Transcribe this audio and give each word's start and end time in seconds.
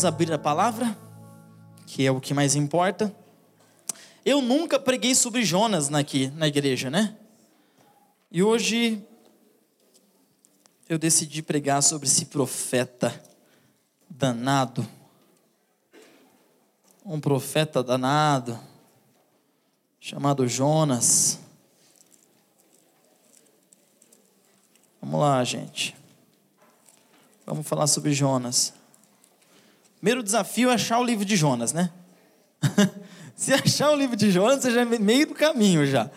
Vamos 0.00 0.14
abrir 0.14 0.32
a 0.32 0.38
palavra, 0.38 0.96
que 1.86 2.06
é 2.06 2.10
o 2.10 2.22
que 2.22 2.32
mais 2.32 2.54
importa. 2.54 3.14
Eu 4.24 4.40
nunca 4.40 4.80
preguei 4.80 5.14
sobre 5.14 5.44
Jonas 5.44 5.92
aqui 5.92 6.28
na 6.28 6.48
igreja, 6.48 6.88
né? 6.88 7.18
E 8.32 8.42
hoje 8.42 9.06
eu 10.88 10.98
decidi 10.98 11.42
pregar 11.42 11.82
sobre 11.82 12.08
esse 12.08 12.24
profeta 12.24 13.22
danado. 14.08 14.88
Um 17.04 17.20
profeta 17.20 17.82
danado, 17.82 18.58
chamado 20.00 20.48
Jonas. 20.48 21.38
Vamos 24.98 25.20
lá, 25.20 25.44
gente. 25.44 25.94
Vamos 27.44 27.68
falar 27.68 27.86
sobre 27.86 28.14
Jonas. 28.14 28.79
Primeiro 30.00 30.22
desafio 30.22 30.70
é 30.70 30.74
achar 30.74 30.98
o 30.98 31.04
livro 31.04 31.26
de 31.26 31.36
Jonas, 31.36 31.74
né? 31.74 31.90
Se 33.36 33.52
achar 33.52 33.90
o 33.90 33.96
livro 33.96 34.16
de 34.16 34.30
Jonas, 34.30 34.62
você 34.62 34.70
já 34.70 34.80
é 34.80 34.84
meio 34.84 35.26
do 35.26 35.34
caminho 35.34 35.86
já. 35.86 36.10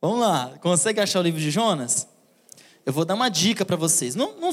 Vamos 0.00 0.20
lá, 0.20 0.54
consegue 0.60 0.98
achar 0.98 1.20
o 1.20 1.22
livro 1.22 1.38
de 1.38 1.50
Jonas? 1.50 2.08
Eu 2.84 2.92
vou 2.92 3.04
dar 3.04 3.14
uma 3.14 3.28
dica 3.28 3.64
para 3.64 3.76
vocês. 3.76 4.14
Não, 4.14 4.34
não, 4.40 4.50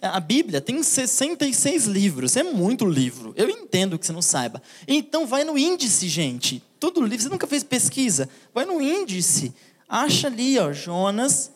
a 0.00 0.18
Bíblia 0.18 0.60
tem 0.60 0.82
66 0.82 1.84
livros, 1.84 2.36
é 2.36 2.42
muito 2.42 2.86
livro. 2.86 3.34
Eu 3.36 3.48
entendo 3.48 3.98
que 3.98 4.06
você 4.06 4.12
não 4.12 4.22
saiba. 4.22 4.60
Então 4.88 5.26
vai 5.26 5.44
no 5.44 5.56
índice, 5.56 6.08
gente. 6.08 6.62
Todo 6.80 7.02
livro, 7.02 7.22
você 7.22 7.28
nunca 7.28 7.46
fez 7.46 7.62
pesquisa? 7.62 8.28
Vai 8.52 8.64
no 8.64 8.80
índice. 8.80 9.54
Acha 9.88 10.26
ali, 10.26 10.58
ó, 10.58 10.72
Jonas. 10.72 11.52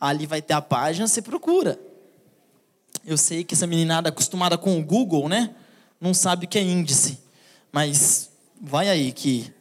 Ali 0.00 0.24
vai 0.24 0.40
ter 0.40 0.54
a 0.54 0.62
página, 0.62 1.06
você 1.06 1.20
procura. 1.20 1.78
Eu 3.04 3.16
sei 3.16 3.42
que 3.42 3.54
essa 3.54 3.66
meninada 3.66 4.08
acostumada 4.08 4.56
com 4.56 4.78
o 4.78 4.84
Google, 4.84 5.28
né? 5.28 5.54
Não 6.00 6.14
sabe 6.14 6.46
o 6.46 6.48
que 6.48 6.58
é 6.58 6.62
índice. 6.62 7.18
Mas 7.72 8.30
vai 8.60 8.88
aí 8.88 9.12
que 9.12 9.52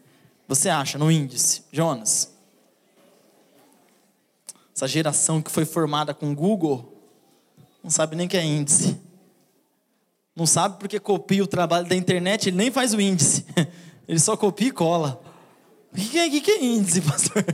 você 0.47 0.69
acha 0.69 0.97
no 0.97 1.11
índice, 1.11 1.63
Jonas. 1.71 2.31
Essa 4.75 4.87
geração 4.87 5.41
que 5.41 5.51
foi 5.51 5.65
formada 5.65 6.13
com 6.13 6.31
o 6.31 6.35
Google 6.35 6.91
não 7.83 7.89
sabe 7.89 8.15
nem 8.15 8.27
o 8.27 8.29
que 8.29 8.37
é 8.37 8.43
índice. 8.43 8.99
Não 10.35 10.45
sabe 10.45 10.77
porque 10.77 10.99
copia 10.99 11.43
o 11.43 11.47
trabalho 11.47 11.87
da 11.87 11.95
internet, 11.95 12.49
ele 12.49 12.57
nem 12.57 12.71
faz 12.71 12.93
o 12.93 13.01
índice. 13.01 13.45
Ele 14.07 14.19
só 14.19 14.35
copia 14.35 14.67
e 14.67 14.71
cola. 14.71 15.21
O 15.93 15.95
que 15.95 16.19
é, 16.19 16.29
que 16.29 16.51
é 16.51 16.65
índice, 16.65 16.99
pastor? 17.01 17.45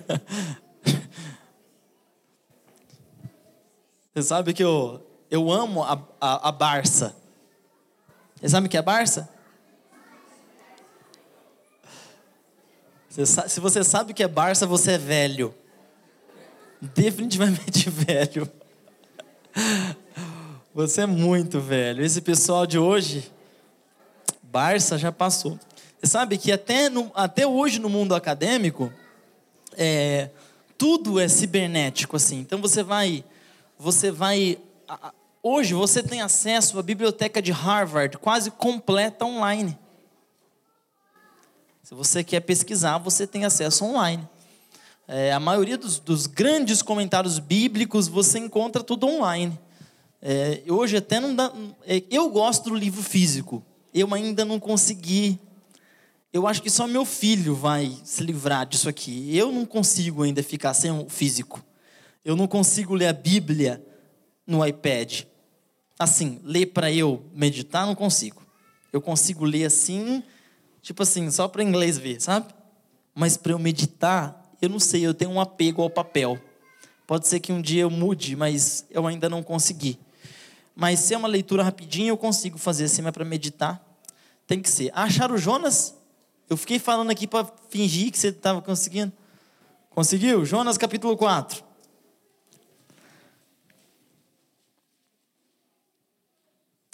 Você 4.11 4.23
sabe 4.23 4.53
que 4.55 4.63
eu, 4.63 5.06
eu 5.29 5.51
amo 5.51 5.83
a, 5.83 6.01
a, 6.19 6.49
a 6.49 6.51
Barça. 6.51 7.15
Você 8.35 8.49
sabe 8.49 8.67
o 8.67 8.69
que 8.69 8.77
é 8.77 8.81
Barça? 8.81 9.29
Você 13.09 13.25
sabe, 13.25 13.49
se 13.49 13.59
você 13.59 13.83
sabe 13.83 14.11
o 14.11 14.15
que 14.15 14.23
é 14.23 14.27
Barça, 14.27 14.65
você 14.65 14.91
é 14.91 14.97
velho. 14.97 15.53
Definitivamente 16.79 17.89
velho. 17.89 18.49
Você 20.73 21.01
é 21.01 21.05
muito 21.07 21.59
velho. 21.59 22.05
Esse 22.05 22.21
pessoal 22.21 22.67
de 22.67 22.77
hoje, 22.77 23.31
Barça 24.43 24.97
já 24.97 25.11
passou. 25.11 25.59
Você 25.99 26.11
sabe 26.11 26.37
que 26.37 26.51
até, 26.51 26.89
no, 26.89 27.11
até 27.15 27.47
hoje 27.47 27.79
no 27.79 27.89
mundo 27.89 28.13
acadêmico, 28.13 28.93
é, 29.75 30.29
tudo 30.77 31.19
é 31.19 31.27
cibernético 31.27 32.15
assim. 32.15 32.39
Então 32.39 32.61
você 32.61 32.83
vai, 32.83 33.25
você 33.79 34.11
vai 34.11 34.59
Hoje 35.49 35.73
você 35.73 36.03
tem 36.03 36.19
acesso 36.19 36.77
à 36.77 36.83
biblioteca 36.83 37.41
de 37.41 37.53
Harvard 37.53 38.17
quase 38.17 38.51
completa 38.51 39.23
online. 39.23 39.79
Se 41.81 41.95
você 41.95 42.21
quer 42.21 42.41
pesquisar, 42.41 42.97
você 42.97 43.25
tem 43.25 43.45
acesso 43.45 43.85
online. 43.85 44.27
É, 45.07 45.31
a 45.31 45.39
maioria 45.39 45.77
dos, 45.77 45.99
dos, 45.99 46.27
grandes 46.27 46.81
comentários 46.81 47.39
bíblicos 47.39 48.09
você 48.09 48.39
encontra 48.39 48.83
tudo 48.83 49.07
online. 49.07 49.57
É, 50.21 50.63
hoje 50.67 50.97
até 50.97 51.17
não 51.17 51.33
dá. 51.33 51.49
É, 51.85 52.03
eu 52.11 52.29
gosto 52.29 52.69
do 52.69 52.75
livro 52.75 53.01
físico. 53.01 53.63
Eu 53.93 54.13
ainda 54.13 54.43
não 54.43 54.59
consegui. 54.59 55.39
Eu 56.33 56.45
acho 56.45 56.61
que 56.61 56.69
só 56.69 56.85
meu 56.87 57.05
filho 57.05 57.55
vai 57.55 57.97
se 58.03 58.21
livrar 58.21 58.65
disso 58.65 58.89
aqui. 58.89 59.33
Eu 59.33 59.49
não 59.53 59.65
consigo 59.65 60.23
ainda 60.23 60.43
ficar 60.43 60.73
sem 60.73 60.91
o 60.91 61.07
físico. 61.07 61.63
Eu 62.25 62.35
não 62.35 62.47
consigo 62.49 62.93
ler 62.93 63.07
a 63.07 63.13
Bíblia 63.13 63.81
no 64.45 64.65
iPad. 64.67 65.23
Assim, 65.99 66.39
ler 66.43 66.67
para 66.67 66.91
eu 66.91 67.25
meditar, 67.33 67.85
não 67.85 67.95
consigo. 67.95 68.41
Eu 68.93 69.01
consigo 69.01 69.45
ler 69.45 69.65
assim, 69.65 70.23
tipo 70.81 71.03
assim, 71.03 71.29
só 71.31 71.47
para 71.47 71.63
inglês 71.63 71.97
ver, 71.97 72.21
sabe? 72.21 72.53
Mas 73.13 73.35
para 73.35 73.51
eu 73.51 73.59
meditar, 73.59 74.53
eu 74.61 74.69
não 74.69 74.79
sei, 74.79 75.05
eu 75.05 75.13
tenho 75.13 75.31
um 75.31 75.41
apego 75.41 75.81
ao 75.81 75.89
papel. 75.89 76.39
Pode 77.05 77.27
ser 77.27 77.39
que 77.39 77.51
um 77.51 77.61
dia 77.61 77.83
eu 77.83 77.89
mude, 77.89 78.35
mas 78.35 78.85
eu 78.91 79.07
ainda 79.07 79.29
não 79.29 79.41
consegui. 79.41 79.99
Mas 80.75 80.99
se 80.99 81.13
é 81.13 81.17
uma 81.17 81.27
leitura 81.27 81.63
rapidinha, 81.63 82.09
eu 82.09 82.17
consigo 82.17 82.57
fazer 82.57 82.83
assim, 82.83 83.01
mas 83.01 83.11
para 83.11 83.25
meditar, 83.25 83.83
tem 84.45 84.61
que 84.61 84.69
ser. 84.69 84.91
Acharam 84.93 85.35
o 85.35 85.37
Jonas? 85.37 85.95
Eu 86.49 86.55
fiquei 86.55 86.79
falando 86.79 87.09
aqui 87.09 87.25
para 87.25 87.47
fingir 87.69 88.11
que 88.11 88.17
você 88.17 88.27
estava 88.27 88.61
conseguindo. 88.61 89.11
Conseguiu? 89.89 90.45
Jonas 90.45 90.77
capítulo 90.77 91.17
4. 91.17 91.63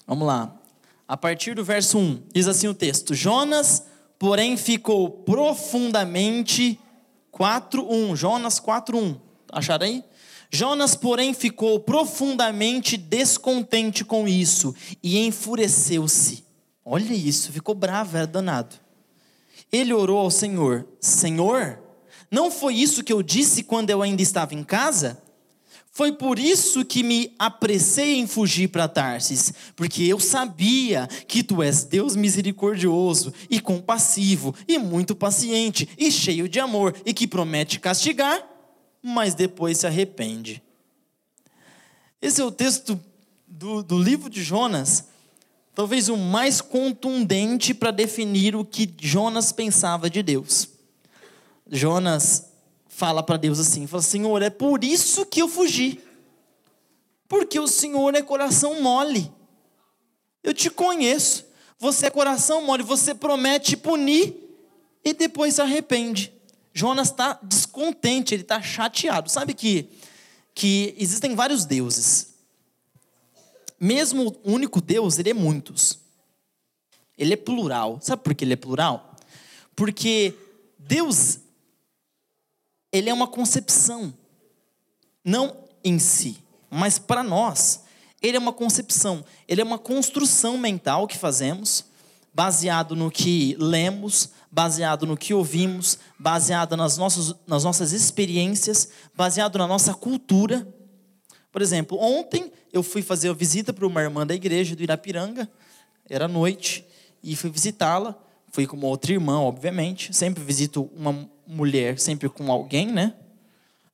Vamos 0.05 0.27
lá. 0.27 0.53
A 1.07 1.17
partir 1.17 1.55
do 1.55 1.63
verso 1.63 1.97
1, 1.97 2.23
diz 2.33 2.47
assim 2.47 2.67
o 2.67 2.73
texto: 2.73 3.13
Jonas, 3.13 3.83
porém, 4.17 4.57
ficou 4.57 5.09
profundamente 5.09 6.79
4:1. 7.31 8.15
Jonas 8.15 8.59
4:1. 8.59 9.19
Acharam 9.51 9.85
aí? 9.85 10.03
Jonas, 10.51 10.95
porém, 10.95 11.33
ficou 11.33 11.79
profundamente 11.79 12.95
descontente 12.95 14.05
com 14.05 14.27
isso 14.27 14.75
e 15.01 15.25
enfureceu-se. 15.25 16.43
Olha 16.85 17.13
isso, 17.13 17.51
ficou 17.51 17.73
bravo, 17.73 18.17
era 18.17 18.27
danado. 18.27 18.75
Ele 19.71 19.93
orou 19.93 20.19
ao 20.19 20.29
Senhor: 20.29 20.87
Senhor, 20.99 21.79
não 22.29 22.51
foi 22.51 22.75
isso 22.75 23.03
que 23.03 23.13
eu 23.13 23.23
disse 23.23 23.63
quando 23.63 23.89
eu 23.89 24.01
ainda 24.01 24.21
estava 24.21 24.53
em 24.53 24.63
casa? 24.63 25.21
Foi 25.95 26.11
por 26.11 26.39
isso 26.39 26.83
que 26.83 27.03
me 27.03 27.35
apressei 27.37 28.15
em 28.15 28.25
fugir 28.25 28.67
para 28.69 28.87
Tarsis, 28.87 29.53
porque 29.75 30.01
eu 30.01 30.19
sabia 30.19 31.05
que 31.27 31.43
tu 31.43 31.61
és 31.61 31.83
Deus 31.83 32.15
misericordioso 32.15 33.31
e 33.47 33.59
compassivo 33.59 34.55
e 34.67 34.79
muito 34.79 35.15
paciente 35.15 35.87
e 35.95 36.11
cheio 36.11 36.49
de 36.49 36.59
amor 36.59 36.95
e 37.05 37.13
que 37.13 37.27
promete 37.27 37.79
castigar, 37.79 38.43
mas 39.03 39.35
depois 39.35 39.77
se 39.77 39.85
arrepende. 39.85 40.63
Esse 42.19 42.41
é 42.41 42.43
o 42.43 42.51
texto 42.51 42.99
do, 43.47 43.83
do 43.83 44.01
livro 44.01 44.31
de 44.31 44.41
Jonas, 44.41 45.09
talvez 45.75 46.09
o 46.09 46.17
mais 46.17 46.59
contundente 46.59 47.71
para 47.71 47.91
definir 47.91 48.55
o 48.55 48.65
que 48.65 48.91
Jonas 48.99 49.51
pensava 49.51 50.09
de 50.09 50.23
Deus. 50.23 50.69
Jonas 51.69 52.52
fala 52.93 53.23
para 53.23 53.37
Deus 53.37 53.59
assim: 53.59 53.87
fala, 53.87 54.03
Senhor, 54.03 54.41
é 54.41 54.49
por 54.49 54.83
isso 54.83 55.25
que 55.25 55.41
eu 55.41 55.47
fugi. 55.47 55.99
Porque 57.27 57.59
o 57.59 57.67
Senhor 57.67 58.13
é 58.15 58.21
coração 58.21 58.81
mole. 58.81 59.31
Eu 60.43 60.53
te 60.53 60.69
conheço. 60.69 61.45
Você 61.79 62.05
é 62.05 62.09
coração 62.09 62.61
mole. 62.61 62.83
Você 62.83 63.15
promete 63.15 63.75
punir 63.75 64.35
e 65.03 65.13
depois 65.13 65.55
se 65.55 65.61
arrepende. 65.61 66.31
Jonas 66.73 67.09
está 67.09 67.39
descontente, 67.41 68.33
ele 68.33 68.43
está 68.43 68.61
chateado. 68.61 69.29
Sabe 69.29 69.53
que, 69.53 69.89
que 70.53 70.95
existem 70.97 71.35
vários 71.35 71.65
deuses. 71.65 72.33
Mesmo 73.79 74.35
o 74.43 74.53
único 74.53 74.79
Deus, 74.79 75.17
ele 75.17 75.31
é 75.31 75.33
muitos. 75.33 75.99
Ele 77.17 77.33
é 77.33 77.37
plural. 77.37 77.99
Sabe 78.01 78.21
por 78.21 78.33
que 78.33 78.45
ele 78.45 78.53
é 78.53 78.57
plural? 78.57 79.15
Porque 79.75 80.33
Deus 80.77 81.39
ele 82.93 83.09
é 83.09 83.13
uma 83.13 83.27
concepção, 83.27 84.13
não 85.25 85.57
em 85.83 85.97
si, 85.97 86.37
mas 86.69 86.99
para 86.99 87.23
nós, 87.23 87.83
ele 88.21 88.37
é 88.37 88.39
uma 88.39 88.53
concepção, 88.53 89.25
ele 89.47 89.61
é 89.61 89.63
uma 89.63 89.79
construção 89.79 90.57
mental 90.57 91.07
que 91.07 91.17
fazemos, 91.17 91.85
baseado 92.31 92.95
no 92.95 93.09
que 93.09 93.55
lemos, 93.59 94.29
baseado 94.51 95.07
no 95.07 95.17
que 95.17 95.33
ouvimos, 95.33 95.97
baseado 96.19 96.77
nas 96.77 96.95
nossas, 96.95 97.35
nas 97.47 97.63
nossas 97.63 97.91
experiências, 97.91 98.89
baseado 99.15 99.57
na 99.57 99.67
nossa 99.67 99.93
cultura. 99.93 100.67
Por 101.51 101.61
exemplo, 101.61 101.97
ontem 101.99 102.51
eu 102.71 102.81
fui 102.83 103.01
fazer 103.01 103.29
a 103.29 103.33
visita 103.33 103.73
para 103.73 103.85
uma 103.85 104.01
irmã 104.01 104.25
da 104.25 104.33
igreja 104.33 104.75
do 104.75 104.83
Irapiranga, 104.83 105.49
era 106.09 106.27
noite, 106.27 106.85
e 107.23 107.35
fui 107.35 107.49
visitá-la. 107.49 108.15
Fui 108.51 108.67
com 108.67 108.77
uma 108.77 108.87
outra 108.87 109.11
irmã, 109.11 109.39
obviamente. 109.39 110.15
Sempre 110.15 110.43
visito 110.43 110.91
uma 110.95 111.27
mulher, 111.47 111.99
sempre 111.99 112.29
com 112.29 112.51
alguém, 112.51 112.87
né? 112.87 113.13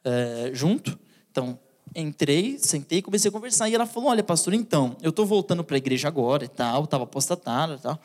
É, 0.04 0.52
junto. 0.54 0.98
Então, 1.32 1.58
entrei, 1.96 2.58
sentei, 2.60 3.02
comecei 3.02 3.30
a 3.30 3.32
conversar. 3.32 3.70
E 3.70 3.76
ela 3.76 3.86
falou: 3.86 4.10
Olha, 4.10 4.24
pastor, 4.24 4.54
então, 4.54 4.96
eu 5.02 5.10
estou 5.10 5.26
voltando 5.26 5.64
para 5.64 5.76
a 5.76 5.78
igreja 5.78 6.08
agora 6.08 6.46
e 6.46 6.48
tal, 6.48 6.84
estava 6.84 7.04
apostatada 7.04 7.76
e 7.76 7.80
tal. 7.80 8.00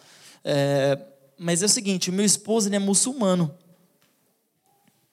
É, 0.45 0.99
mas 1.39 1.63
é 1.63 1.67
o 1.67 1.69
seguinte: 1.69 2.11
meu 2.11 2.25
esposo 2.25 2.69
ele 2.69 2.77
é 2.77 2.79
muçulmano. 2.79 3.55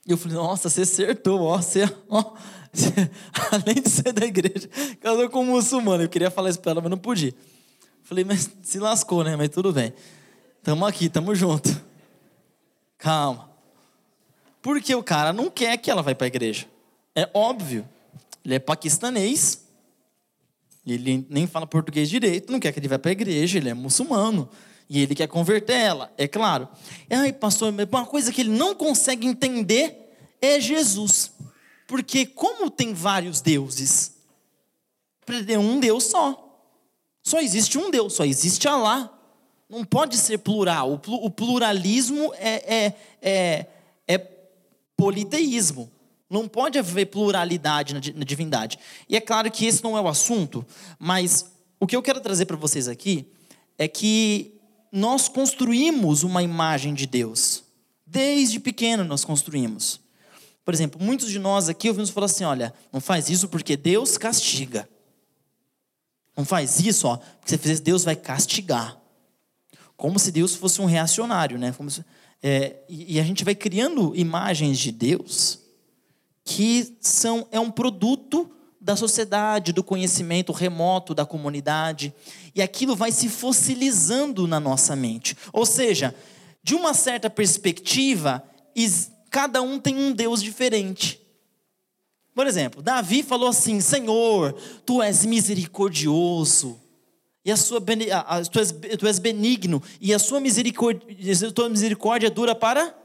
E 0.05 0.11
eu 0.11 0.17
falei: 0.17 0.37
Nossa, 0.37 0.69
você 0.69 0.81
acertou, 0.81 1.41
ó, 1.41 1.57
você, 1.57 1.83
ó, 2.09 2.33
você, 2.71 2.91
além 3.51 3.81
de 3.81 3.89
ser 3.89 4.11
da 4.13 4.25
igreja, 4.25 4.69
casou 4.99 5.29
com 5.29 5.41
um 5.41 5.45
muçulmano. 5.45 6.03
Eu 6.03 6.09
queria 6.09 6.31
falar 6.31 6.49
isso 6.49 6.59
para 6.59 6.71
ela, 6.71 6.81
mas 6.81 6.89
não 6.89 6.97
podia. 6.97 7.33
Falei: 8.03 8.23
Mas 8.23 8.49
se 8.63 8.79
lascou, 8.79 9.23
né? 9.23 9.35
Mas 9.35 9.49
tudo 9.49 9.71
bem. 9.71 9.93
Tamo 10.63 10.85
aqui, 10.85 11.09
tamo 11.09 11.33
junto. 11.33 11.69
Calma. 12.97 13.50
Porque 14.61 14.93
o 14.93 15.03
cara 15.03 15.33
não 15.33 15.49
quer 15.49 15.77
que 15.77 15.89
ela 15.89 16.01
vá 16.01 16.13
para 16.13 16.25
a 16.25 16.29
igreja. 16.29 16.67
É 17.15 17.29
óbvio. 17.33 17.87
Ele 18.43 18.55
é 18.55 18.59
paquistanês, 18.59 19.61
ele 20.85 21.25
nem 21.29 21.45
fala 21.45 21.67
português 21.67 22.09
direito, 22.09 22.51
não 22.51 22.59
quer 22.59 22.71
que 22.71 22.79
ele 22.79 22.87
vá 22.87 22.97
para 22.97 23.11
a 23.11 23.13
igreja, 23.13 23.57
ele 23.57 23.69
é 23.69 23.73
muçulmano. 23.73 24.49
E 24.89 24.99
ele 24.99 25.15
quer 25.15 25.27
converter 25.27 25.73
ela, 25.73 26.11
é 26.17 26.27
claro. 26.27 26.67
Ai, 27.09 27.31
pastor, 27.31 27.73
uma 27.73 28.05
coisa 28.05 28.31
que 28.31 28.41
ele 28.41 28.49
não 28.49 28.75
consegue 28.75 29.25
entender 29.25 29.95
é 30.41 30.59
Jesus. 30.59 31.31
Porque 31.87 32.25
como 32.25 32.69
tem 32.69 32.93
vários 32.93 33.41
deuses, 33.41 34.13
é 35.47 35.57
um 35.57 35.79
Deus 35.79 36.05
só. 36.05 36.47
Só 37.23 37.39
existe 37.39 37.77
um 37.77 37.91
Deus, 37.91 38.13
só 38.13 38.25
existe 38.25 38.67
Alá. 38.67 39.17
Não 39.69 39.85
pode 39.85 40.17
ser 40.17 40.39
plural. 40.39 40.99
O 41.07 41.29
pluralismo 41.29 42.33
é, 42.35 42.75
é, 42.75 42.95
é, 43.21 43.65
é 44.07 44.17
politeísmo. 45.01 45.91
Não 46.29 46.47
pode 46.47 46.77
haver 46.77 47.07
pluralidade 47.07 47.95
na 47.95 48.23
divindade. 48.23 48.77
E 49.09 49.17
é 49.17 49.19
claro 49.19 49.49
que 49.49 49.65
esse 49.65 49.83
não 49.83 49.97
é 49.97 50.01
o 50.01 50.07
assunto, 50.07 50.63
mas 50.99 51.51
o 51.79 51.87
que 51.87 51.95
eu 51.95 52.03
quero 52.03 52.21
trazer 52.21 52.45
para 52.45 52.55
vocês 52.55 52.87
aqui 52.87 53.25
é 53.79 53.87
que 53.87 54.53
nós 54.91 55.27
construímos 55.27 56.21
uma 56.21 56.43
imagem 56.43 56.93
de 56.93 57.07
Deus. 57.07 57.63
Desde 58.05 58.59
pequeno 58.59 59.03
nós 59.03 59.25
construímos. 59.25 59.99
Por 60.63 60.71
exemplo, 60.71 61.03
muitos 61.03 61.31
de 61.31 61.39
nós 61.39 61.67
aqui 61.67 61.89
ouvimos 61.89 62.11
falar 62.11 62.27
assim: 62.27 62.43
olha, 62.43 62.71
não 62.93 63.01
faz 63.01 63.27
isso 63.27 63.49
porque 63.49 63.75
Deus 63.75 64.19
castiga. 64.19 64.87
Não 66.37 66.45
faz 66.45 66.79
isso, 66.79 67.07
ó, 67.07 67.17
porque 67.17 67.49
se 67.49 67.55
você 67.55 67.57
fizer 67.57 67.81
Deus 67.81 68.03
vai 68.03 68.15
castigar. 68.15 68.97
Como 69.97 70.19
se 70.19 70.31
Deus 70.31 70.55
fosse 70.55 70.79
um 70.79 70.85
reacionário, 70.85 71.57
né? 71.57 71.73
Se, 71.89 72.05
é, 72.43 72.77
e, 72.89 73.19
a 73.19 73.23
gente 73.23 73.43
vai 73.43 73.53
criando 73.53 74.15
imagens 74.15 74.79
de 74.79 74.91
Deus 74.91 75.59
que 76.43 76.97
são, 76.99 77.47
é 77.51 77.59
um 77.59 77.69
produto 77.69 78.49
da 78.79 78.95
sociedade, 78.95 79.71
do 79.71 79.83
conhecimento 79.83 80.51
remoto 80.51 81.13
da 81.13 81.23
comunidade, 81.23 82.11
e 82.55 82.63
aquilo 82.63 82.95
vai 82.95 83.11
se 83.11 83.29
fossilizando 83.29 84.47
na 84.47 84.59
nossa 84.59 84.95
mente. 84.95 85.37
Ou 85.53 85.67
seja, 85.67 86.15
de 86.63 86.73
uma 86.73 86.95
certa 86.95 87.29
perspectiva, 87.29 88.43
cada 89.29 89.61
um 89.61 89.79
tem 89.79 89.95
um 89.95 90.11
Deus 90.11 90.41
diferente. 90.41 91.21
Por 92.33 92.47
exemplo, 92.47 92.81
Davi 92.81 93.21
falou 93.21 93.49
assim: 93.49 93.79
Senhor, 93.79 94.53
tu 94.85 95.01
és 95.01 95.25
misericordioso, 95.25 96.79
e 97.43 97.51
a 97.51 97.57
sua 97.57 97.79
a, 97.79 98.45
tu, 98.45 98.59
és, 98.59 98.71
tu 98.99 99.07
és 99.07 99.19
benigno, 99.19 99.81
e 99.99 100.13
a 100.13 100.19
sua 100.19 100.39
misericórdia, 100.39 101.47
a 101.47 101.51
tua 101.51 101.69
misericórdia 101.69 102.29
dura 102.29 102.53
para. 102.53 102.95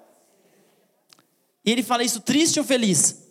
E 1.65 1.71
ele 1.71 1.83
fala 1.83 2.05
isso 2.05 2.21
triste 2.21 2.59
ou 2.59 2.65
feliz? 2.65 3.25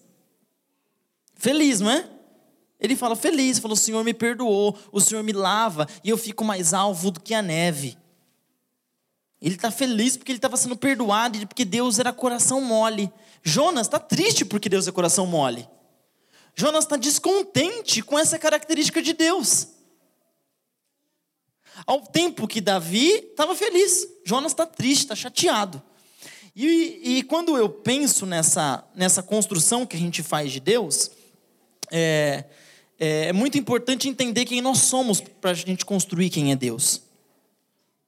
Feliz, 1.36 1.80
não 1.80 1.92
é? 1.92 2.10
Ele 2.80 2.96
fala 2.96 3.16
feliz, 3.16 3.60
falou: 3.60 3.76
o 3.76 3.80
Senhor 3.80 4.04
me 4.04 4.14
perdoou, 4.14 4.78
o 4.92 5.00
Senhor 5.00 5.24
me 5.24 5.32
lava 5.32 5.88
e 6.04 6.10
eu 6.10 6.18
fico 6.18 6.44
mais 6.44 6.74
alvo 6.74 7.12
do 7.12 7.20
que 7.20 7.34
a 7.34 7.42
neve. 7.42 7.98
Ele 9.42 9.56
está 9.56 9.70
feliz 9.70 10.18
porque 10.18 10.32
ele 10.32 10.38
estava 10.38 10.58
sendo 10.58 10.76
perdoado 10.76 11.38
e 11.38 11.46
porque 11.46 11.64
Deus 11.64 12.00
era 12.00 12.12
coração 12.12 12.62
mole. 12.62 13.12
Jonas 13.44 13.86
está 13.86 14.00
triste 14.00 14.44
porque 14.44 14.68
Deus 14.68 14.88
é 14.88 14.92
coração 14.92 15.28
mole. 15.28 15.70
Jonas 16.56 16.86
está 16.86 16.96
descontente 16.96 18.02
com 18.02 18.18
essa 18.18 18.40
característica 18.40 19.02
de 19.02 19.14
Deus. 19.14 19.68
Ao 21.86 22.02
tempo 22.02 22.48
que 22.48 22.62
Davi 22.62 23.10
estava 23.30 23.56
feliz, 23.56 24.08
Jonas 24.24 24.52
está 24.52 24.66
triste, 24.66 25.02
está 25.02 25.16
chateado. 25.16 25.82
E, 26.56 27.18
e, 27.18 27.24
quando 27.24 27.58
eu 27.58 27.68
penso 27.68 28.26
nessa, 28.26 28.84
nessa 28.96 29.22
construção 29.22 29.86
que 29.86 29.98
a 29.98 30.00
gente 30.00 30.24
faz 30.24 30.54
de 30.54 30.62
Deus, 30.62 31.12
é, 31.92 32.46
é, 32.98 33.28
é 33.28 33.34
muito 33.34 33.58
importante 33.58 34.08
entender 34.08 34.46
quem 34.46 34.62
nós 34.62 34.80
somos 34.80 35.20
para 35.20 35.52
a 35.52 35.54
gente 35.54 35.86
construir 35.86 36.30
quem 36.30 36.54
é 36.54 36.56
Deus. 36.56 37.02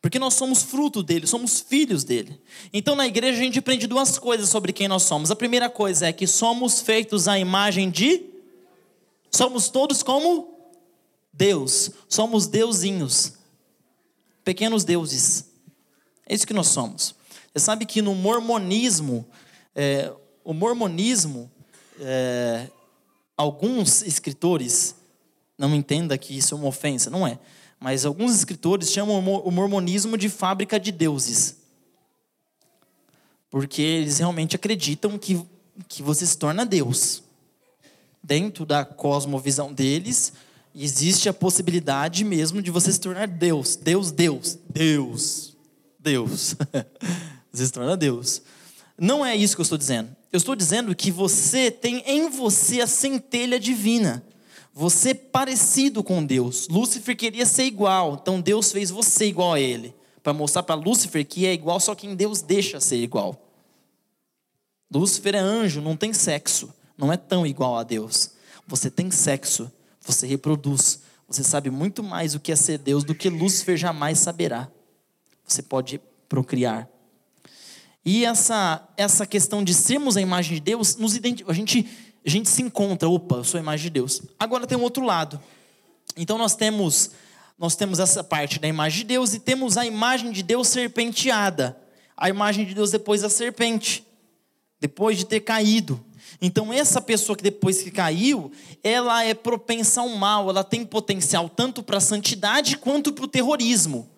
Porque 0.01 0.19
nós 0.19 0.35
somos 0.35 0.63
fruto 0.63 1.03
dele, 1.03 1.27
somos 1.27 1.59
filhos 1.59 2.05
dele. 2.05 2.39
Então 2.71 2.95
na 2.95 3.05
igreja 3.05 3.37
a 3.37 3.43
gente 3.43 3.59
aprende 3.59 3.87
duas 3.87 4.17
coisas 4.17 4.47
sobre 4.47 4.71
quem 4.71 4.87
nós 4.87 5.03
somos. 5.03 5.29
A 5.29 5.35
primeira 5.35 5.69
coisa 5.69 6.07
é 6.07 6.13
que 6.13 6.25
somos 6.25 6.79
feitos 6.79 7.27
à 7.27 7.37
imagem 7.37 7.89
de. 7.89 8.23
Somos 9.29 9.67
todos 9.69 10.01
como 10.01 10.55
Deus. 11.33 11.91
Somos 12.07 12.47
deusinhos. 12.47 13.33
Pequenos 14.47 14.85
deuses. 14.85 15.43
É 16.25 16.33
isso 16.33 16.47
que 16.47 16.53
nós 16.53 16.67
somos. 16.67 17.13
Você 17.51 17.59
sabe 17.59 17.85
que 17.85 18.01
no 18.01 18.15
mormonismo, 18.15 19.27
é, 19.75 20.09
o 20.41 20.53
mormonismo 20.53 21.51
é, 21.99 22.69
alguns 23.35 24.01
escritores, 24.03 24.95
não 25.57 25.75
entenda 25.75 26.17
que 26.17 26.37
isso 26.37 26.55
é 26.55 26.57
uma 26.57 26.69
ofensa, 26.69 27.09
não 27.09 27.27
é, 27.27 27.37
mas 27.77 28.05
alguns 28.05 28.33
escritores 28.33 28.89
chamam 28.89 29.19
o 29.19 29.51
mormonismo 29.51 30.17
de 30.17 30.29
fábrica 30.29 30.79
de 30.79 30.93
deuses. 30.93 31.57
Porque 33.51 33.81
eles 33.81 34.19
realmente 34.19 34.55
acreditam 34.55 35.19
que, 35.19 35.45
que 35.89 36.01
você 36.01 36.25
se 36.25 36.37
torna 36.37 36.65
Deus. 36.65 37.21
Dentro 38.23 38.65
da 38.65 38.85
cosmovisão 38.85 39.73
deles, 39.73 40.31
existe 40.83 41.27
a 41.27 41.33
possibilidade 41.33 42.23
mesmo 42.23 42.61
de 42.61 42.71
você 42.71 42.91
se 42.91 42.99
tornar 42.99 43.27
Deus. 43.27 43.75
Deus, 43.75 44.11
Deus, 44.11 44.57
Deus, 44.69 45.55
Deus. 45.99 46.55
você 47.51 47.65
se 47.65 47.71
torna 47.71 47.97
Deus. 47.97 48.41
Não 48.97 49.25
é 49.25 49.35
isso 49.35 49.55
que 49.55 49.61
eu 49.61 49.63
estou 49.63 49.77
dizendo. 49.77 50.15
Eu 50.31 50.37
estou 50.37 50.55
dizendo 50.55 50.95
que 50.95 51.11
você 51.11 51.71
tem 51.71 52.03
em 52.05 52.29
você 52.29 52.81
a 52.81 52.87
centelha 52.87 53.59
divina. 53.59 54.23
Você 54.73 55.09
é 55.09 55.13
parecido 55.13 56.03
com 56.03 56.23
Deus. 56.23 56.67
Lúcifer 56.67 57.17
queria 57.17 57.45
ser 57.45 57.63
igual, 57.63 58.19
então 58.21 58.39
Deus 58.39 58.71
fez 58.71 58.91
você 58.91 59.25
igual 59.25 59.53
a 59.53 59.59
ele, 59.59 59.95
para 60.21 60.33
mostrar 60.33 60.61
para 60.61 60.75
Lúcifer 60.75 61.25
que 61.25 61.47
é 61.47 61.53
igual 61.53 61.79
só 61.79 61.95
quem 61.95 62.15
Deus 62.15 62.43
deixa 62.43 62.79
ser 62.79 62.97
igual. 62.97 63.43
Lúcifer 64.93 65.33
é 65.33 65.39
anjo, 65.39 65.81
não 65.81 65.97
tem 65.97 66.13
sexo, 66.13 66.71
não 66.95 67.11
é 67.11 67.17
tão 67.17 67.45
igual 67.45 67.75
a 67.75 67.81
Deus. 67.83 68.31
Você 68.67 68.91
tem 68.91 69.09
sexo, 69.09 69.71
você 70.07 70.25
reproduz, 70.25 71.01
você 71.27 71.43
sabe 71.43 71.69
muito 71.69 72.01
mais 72.01 72.33
o 72.33 72.39
que 72.39 72.51
é 72.51 72.55
ser 72.55 72.77
Deus 72.77 73.03
do 73.03 73.13
que 73.13 73.29
Lúcifer 73.29 73.75
jamais 73.75 74.19
saberá. 74.19 74.69
Você 75.45 75.61
pode 75.61 75.99
procriar. 76.29 76.87
E 78.05 78.23
essa, 78.23 78.87
essa 78.95 79.25
questão 79.25 79.61
de 79.61 79.73
sermos 79.73 80.15
a 80.15 80.21
imagem 80.21 80.55
de 80.55 80.61
Deus, 80.61 80.95
nos 80.95 81.19
a, 81.47 81.53
gente, 81.53 81.85
a 82.25 82.29
gente 82.29 82.47
se 82.47 82.61
encontra, 82.61 83.09
opa, 83.09 83.35
eu 83.35 83.43
sou 83.43 83.57
a 83.57 83.61
imagem 83.61 83.83
de 83.83 83.89
Deus. 83.89 84.21
Agora 84.39 84.65
tem 84.65 84.77
um 84.77 84.81
outro 84.81 85.03
lado. 85.03 85.41
Então 86.15 86.37
nós 86.37 86.55
temos, 86.55 87.11
nós 87.59 87.75
temos 87.75 87.99
essa 87.99 88.23
parte 88.23 88.59
da 88.59 88.67
imagem 88.67 88.99
de 88.99 89.05
Deus 89.07 89.33
e 89.33 89.39
temos 89.39 89.77
a 89.77 89.85
imagem 89.85 90.31
de 90.31 90.41
Deus 90.41 90.69
serpenteada. 90.69 91.77
A 92.15 92.29
imagem 92.29 92.65
de 92.65 92.73
Deus 92.73 92.91
depois 92.91 93.21
da 93.21 93.29
serpente, 93.29 94.07
depois 94.79 95.17
de 95.17 95.25
ter 95.25 95.41
caído. 95.41 96.03
Então 96.41 96.71
essa 96.71 97.01
pessoa 97.01 97.35
que 97.35 97.43
depois 97.43 97.81
que 97.81 97.91
caiu, 97.91 98.51
ela 98.83 99.23
é 99.23 99.33
propensa 99.33 100.01
ao 100.01 100.09
mal, 100.09 100.49
ela 100.49 100.63
tem 100.63 100.85
potencial 100.85 101.49
tanto 101.49 101.81
para 101.81 101.97
a 101.97 102.01
santidade 102.01 102.77
quanto 102.77 103.11
para 103.11 103.25
o 103.25 103.27
terrorismo 103.27 104.09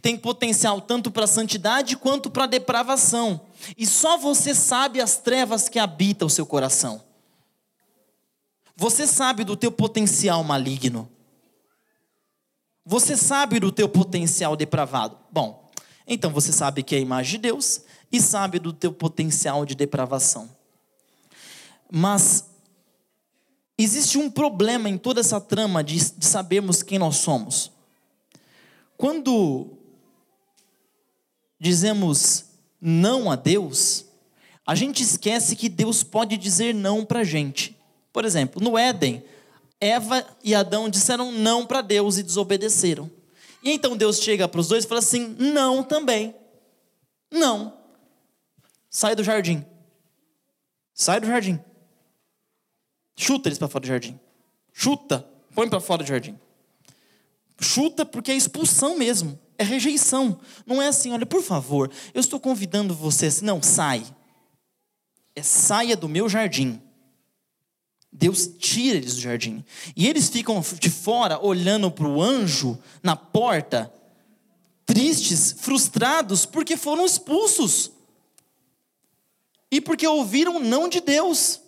tem 0.00 0.16
potencial 0.16 0.80
tanto 0.80 1.10
para 1.10 1.24
a 1.24 1.28
santidade 1.28 1.96
quanto 1.96 2.30
para 2.30 2.44
a 2.44 2.46
depravação. 2.46 3.40
E 3.76 3.86
só 3.86 4.16
você 4.16 4.54
sabe 4.54 5.00
as 5.00 5.18
trevas 5.18 5.68
que 5.68 5.78
habitam 5.78 6.26
o 6.26 6.30
seu 6.30 6.46
coração. 6.46 7.02
Você 8.76 9.06
sabe 9.06 9.44
do 9.44 9.56
teu 9.56 9.70
potencial 9.70 10.42
maligno. 10.42 11.08
Você 12.84 13.16
sabe 13.16 13.60
do 13.60 13.70
teu 13.70 13.88
potencial 13.88 14.56
depravado. 14.56 15.16
Bom, 15.30 15.70
então 16.06 16.32
você 16.32 16.52
sabe 16.52 16.82
que 16.82 16.94
é 16.94 16.98
a 16.98 17.02
imagem 17.02 17.32
de 17.32 17.48
Deus 17.48 17.82
e 18.10 18.20
sabe 18.20 18.58
do 18.58 18.72
teu 18.72 18.92
potencial 18.92 19.64
de 19.64 19.74
depravação. 19.74 20.50
Mas 21.94 22.46
existe 23.76 24.16
um 24.16 24.30
problema 24.30 24.88
em 24.88 24.96
toda 24.96 25.20
essa 25.20 25.38
trama 25.38 25.84
de, 25.84 25.98
de 26.12 26.24
sabermos 26.24 26.82
quem 26.82 26.98
nós 26.98 27.16
somos. 27.16 27.70
Quando 28.96 29.76
dizemos 31.60 32.46
não 32.80 33.30
a 33.30 33.36
Deus, 33.36 34.06
a 34.66 34.74
gente 34.74 35.02
esquece 35.02 35.54
que 35.54 35.68
Deus 35.68 36.02
pode 36.02 36.38
dizer 36.38 36.74
não 36.74 37.04
para 37.04 37.20
a 37.20 37.24
gente. 37.24 37.78
Por 38.10 38.24
exemplo, 38.24 38.62
no 38.62 38.78
Éden, 38.78 39.22
Eva 39.78 40.26
e 40.42 40.54
Adão 40.54 40.88
disseram 40.88 41.30
não 41.30 41.66
para 41.66 41.82
Deus 41.82 42.16
e 42.16 42.22
desobedeceram. 42.22 43.10
E 43.62 43.70
então 43.70 43.98
Deus 43.98 44.18
chega 44.18 44.48
para 44.48 44.60
os 44.62 44.68
dois 44.68 44.84
e 44.84 44.88
fala 44.88 45.00
assim: 45.00 45.36
não 45.38 45.82
também. 45.82 46.34
Não. 47.30 47.76
Sai 48.88 49.14
do 49.14 49.22
jardim. 49.22 49.62
Sai 50.94 51.20
do 51.20 51.26
jardim. 51.26 51.60
Chuta 53.16 53.48
eles 53.48 53.58
para 53.58 53.68
fora 53.68 53.82
do 53.82 53.88
jardim. 53.88 54.18
Chuta. 54.72 55.26
Põe 55.54 55.68
para 55.68 55.80
fora 55.80 56.02
do 56.02 56.08
jardim. 56.08 56.38
Chuta 57.60 58.04
porque 58.04 58.32
é 58.32 58.34
expulsão 58.34 58.96
mesmo. 58.96 59.38
É 59.58 59.64
rejeição. 59.64 60.40
Não 60.66 60.82
é 60.82 60.88
assim, 60.88 61.12
olha, 61.12 61.26
por 61.26 61.42
favor, 61.42 61.90
eu 62.12 62.20
estou 62.20 62.40
convidando 62.40 62.94
você 62.94 63.28
não, 63.42 63.62
sai. 63.62 64.04
É 65.36 65.42
saia 65.42 65.96
do 65.96 66.08
meu 66.08 66.28
jardim. 66.28 66.80
Deus 68.12 68.50
tira 68.58 68.98
eles 68.98 69.14
do 69.14 69.22
jardim. 69.22 69.64
E 69.96 70.06
eles 70.06 70.28
ficam 70.28 70.62
de 70.78 70.90
fora 70.90 71.38
olhando 71.42 71.90
para 71.90 72.06
o 72.06 72.20
anjo 72.20 72.78
na 73.02 73.16
porta, 73.16 73.92
tristes, 74.84 75.52
frustrados, 75.58 76.44
porque 76.44 76.76
foram 76.76 77.06
expulsos. 77.06 77.90
E 79.70 79.80
porque 79.80 80.06
ouviram 80.06 80.58
não 80.58 80.88
de 80.88 81.00
Deus. 81.00 81.61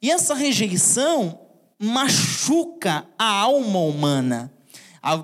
E 0.00 0.10
essa 0.10 0.34
rejeição 0.34 1.40
machuca 1.78 3.06
a 3.18 3.30
alma 3.30 3.78
humana. 3.80 4.52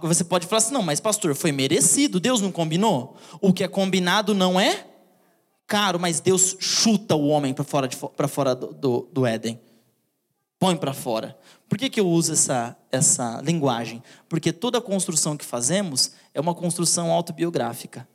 Você 0.02 0.24
pode 0.24 0.46
falar 0.46 0.58
assim: 0.58 0.74
não, 0.74 0.82
mas 0.82 1.00
pastor, 1.00 1.34
foi 1.34 1.52
merecido, 1.52 2.20
Deus 2.20 2.40
não 2.40 2.52
combinou? 2.52 3.16
O 3.40 3.52
que 3.52 3.64
é 3.64 3.68
combinado 3.68 4.34
não 4.34 4.58
é 4.58 4.86
caro, 5.66 5.98
mas 5.98 6.20
Deus 6.20 6.56
chuta 6.58 7.14
o 7.14 7.28
homem 7.28 7.54
para 7.54 7.64
fora, 7.64 7.88
de, 7.88 7.96
fora 8.28 8.54
do, 8.54 8.72
do, 8.72 9.08
do 9.12 9.26
Éden 9.26 9.58
põe 10.64 10.76
para 10.76 10.94
fora. 10.94 11.38
Por 11.68 11.76
que, 11.76 11.90
que 11.90 12.00
eu 12.00 12.08
uso 12.08 12.32
essa, 12.32 12.74
essa 12.90 13.38
linguagem? 13.42 14.02
Porque 14.30 14.50
toda 14.50 14.80
construção 14.80 15.36
que 15.36 15.44
fazemos 15.44 16.12
é 16.32 16.40
uma 16.40 16.54
construção 16.54 17.12
autobiográfica. 17.12 18.08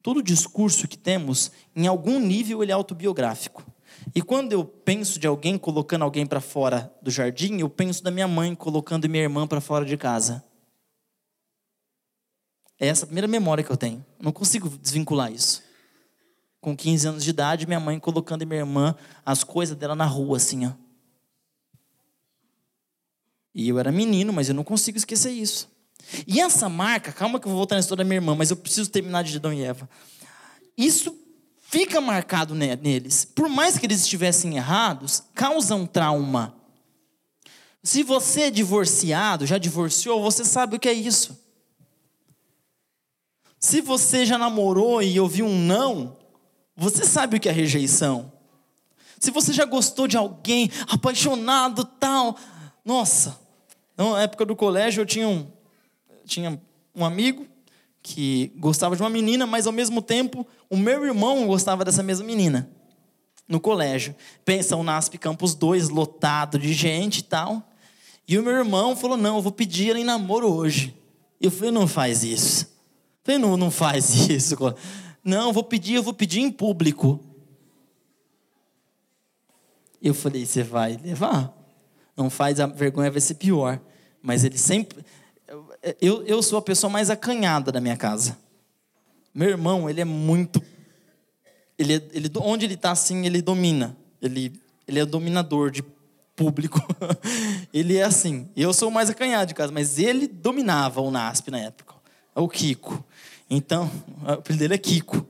Todo 0.00 0.22
discurso 0.22 0.86
que 0.86 0.96
temos, 0.96 1.50
em 1.74 1.88
algum 1.88 2.20
nível, 2.20 2.62
ele 2.62 2.70
é 2.70 2.74
autobiográfico. 2.74 3.64
E 4.14 4.22
quando 4.22 4.52
eu 4.52 4.64
penso 4.64 5.18
de 5.18 5.26
alguém 5.26 5.58
colocando 5.58 6.02
alguém 6.02 6.26
para 6.26 6.40
fora 6.40 6.92
do 7.02 7.10
jardim, 7.10 7.58
eu 7.58 7.68
penso 7.68 8.02
da 8.02 8.10
minha 8.10 8.28
mãe 8.28 8.54
colocando 8.54 9.08
minha 9.08 9.22
irmã 9.22 9.46
para 9.46 9.60
fora 9.60 9.84
de 9.84 9.96
casa. 9.96 10.44
É 12.78 12.86
essa 12.86 13.04
a 13.04 13.06
primeira 13.06 13.28
memória 13.28 13.62
que 13.62 13.70
eu 13.70 13.76
tenho. 13.76 14.04
Não 14.18 14.32
consigo 14.32 14.68
desvincular 14.68 15.30
isso 15.30 15.62
com 16.60 16.76
15 16.76 17.08
anos 17.08 17.24
de 17.24 17.30
idade, 17.30 17.66
minha 17.66 17.80
mãe 17.80 17.98
colocando 17.98 18.46
minha 18.46 18.60
irmã 18.60 18.94
as 19.24 19.42
coisas 19.42 19.76
dela 19.76 19.94
na 19.94 20.04
rua, 20.04 20.36
assim, 20.36 20.66
ó. 20.66 20.72
E 23.54 23.68
eu 23.68 23.78
era 23.78 23.90
menino, 23.90 24.32
mas 24.32 24.48
eu 24.48 24.54
não 24.54 24.62
consigo 24.62 24.96
esquecer 24.96 25.30
isso. 25.30 25.68
E 26.26 26.40
essa 26.40 26.68
marca, 26.68 27.12
calma 27.12 27.40
que 27.40 27.46
eu 27.46 27.50
vou 27.50 27.58
voltar 27.58 27.76
na 27.76 27.80
história 27.80 28.04
da 28.04 28.08
minha 28.08 28.18
irmã, 28.18 28.34
mas 28.34 28.50
eu 28.50 28.56
preciso 28.56 28.90
terminar 28.90 29.24
de 29.24 29.36
Adão 29.36 29.52
e 29.52 29.62
Eva. 29.62 29.88
Isso 30.76 31.18
fica 31.70 32.00
marcado 32.00 32.52
neles. 32.52 33.24
Por 33.24 33.48
mais 33.48 33.78
que 33.78 33.86
eles 33.86 34.02
estivessem 34.02 34.56
errados, 34.56 35.22
causa 35.32 35.76
um 35.76 35.86
trauma. 35.86 36.52
Se 37.80 38.02
você 38.02 38.42
é 38.42 38.50
divorciado, 38.50 39.46
já 39.46 39.56
divorciou, 39.56 40.20
você 40.20 40.44
sabe 40.44 40.76
o 40.76 40.80
que 40.80 40.88
é 40.88 40.92
isso. 40.92 41.38
Se 43.58 43.80
você 43.80 44.26
já 44.26 44.36
namorou 44.36 45.00
e 45.00 45.20
ouviu 45.20 45.46
um 45.46 45.58
não, 45.58 46.16
você 46.76 47.04
sabe 47.04 47.36
o 47.36 47.40
que 47.40 47.48
é 47.48 47.52
rejeição? 47.52 48.32
Se 49.20 49.30
você 49.30 49.52
já 49.52 49.64
gostou 49.64 50.08
de 50.08 50.16
alguém, 50.16 50.70
apaixonado, 50.88 51.84
tal. 51.84 52.36
Nossa, 52.84 53.38
na 53.96 54.20
época 54.22 54.44
do 54.44 54.56
colégio 54.56 55.02
eu 55.02 55.06
tinha 55.06 55.28
um, 55.28 55.46
tinha 56.24 56.60
um 56.94 57.04
amigo 57.04 57.46
que 58.02 58.52
gostava 58.56 58.96
de 58.96 59.02
uma 59.02 59.10
menina, 59.10 59.46
mas 59.46 59.66
ao 59.66 59.72
mesmo 59.72 60.00
tempo 60.00 60.46
o 60.68 60.76
meu 60.76 61.04
irmão 61.04 61.46
gostava 61.46 61.84
dessa 61.84 62.02
mesma 62.02 62.24
menina. 62.24 62.70
No 63.46 63.58
colégio. 63.58 64.14
Pensa, 64.44 64.76
o 64.76 64.84
NASP 64.84 65.18
Campus 65.18 65.54
2 65.54 65.88
lotado 65.88 66.58
de 66.58 66.72
gente 66.72 67.18
e 67.18 67.22
tal. 67.24 67.68
E 68.28 68.38
o 68.38 68.42
meu 68.42 68.52
irmão 68.52 68.94
falou: 68.94 69.16
Não, 69.16 69.36
eu 69.36 69.42
vou 69.42 69.50
pedir 69.50 69.90
ela 69.90 69.98
em 69.98 70.04
namoro 70.04 70.52
hoje. 70.52 70.96
Eu 71.40 71.50
falei: 71.50 71.72
Não 71.72 71.88
faz 71.88 72.22
isso. 72.22 72.64
Eu 72.64 72.70
falei: 73.24 73.40
Não, 73.40 73.56
não 73.56 73.70
faz 73.70 74.14
isso. 74.30 74.56
Não, 75.24 75.48
eu 75.48 75.52
vou 75.52 75.64
pedir, 75.64 75.94
eu 75.94 76.02
vou 76.02 76.14
pedir 76.14 76.40
em 76.40 76.50
público. 76.50 77.20
Eu 80.02 80.14
falei, 80.14 80.46
você 80.46 80.62
vai 80.62 80.96
levar. 80.96 81.54
Não 82.16 82.30
faz, 82.30 82.58
a 82.58 82.66
vergonha 82.66 83.10
vai 83.10 83.20
ser 83.20 83.34
pior. 83.34 83.80
Mas 84.22 84.44
ele 84.44 84.56
sempre. 84.56 85.04
Eu, 86.00 86.24
eu 86.26 86.42
sou 86.42 86.58
a 86.58 86.62
pessoa 86.62 86.90
mais 86.90 87.08
acanhada 87.08 87.72
da 87.72 87.80
minha 87.80 87.96
casa. 87.96 88.36
Meu 89.34 89.48
irmão, 89.48 89.88
ele 89.88 90.00
é 90.00 90.04
muito. 90.04 90.62
Ele, 91.78 91.94
ele, 92.12 92.30
onde 92.36 92.66
ele 92.66 92.74
está 92.74 92.90
assim, 92.90 93.24
ele 93.24 93.40
domina. 93.40 93.96
Ele, 94.20 94.52
ele 94.86 94.98
é 94.98 95.06
dominador 95.06 95.70
de 95.70 95.82
público. 96.36 96.80
ele 97.72 97.96
é 97.96 98.02
assim. 98.02 98.48
Eu 98.54 98.72
sou 98.74 98.88
o 98.88 98.92
mais 98.92 99.08
acanhado 99.08 99.48
de 99.48 99.54
casa, 99.54 99.72
mas 99.72 99.98
ele 99.98 100.26
dominava 100.26 101.00
o 101.00 101.10
NASP 101.10 101.50
na 101.50 101.58
época. 101.58 101.94
É 102.34 102.40
o 102.40 102.48
Kiko. 102.48 103.02
Então, 103.48 103.90
o 104.22 104.32
apelido 104.32 104.60
dele 104.60 104.74
é 104.74 104.78
Kiko. 104.78 105.26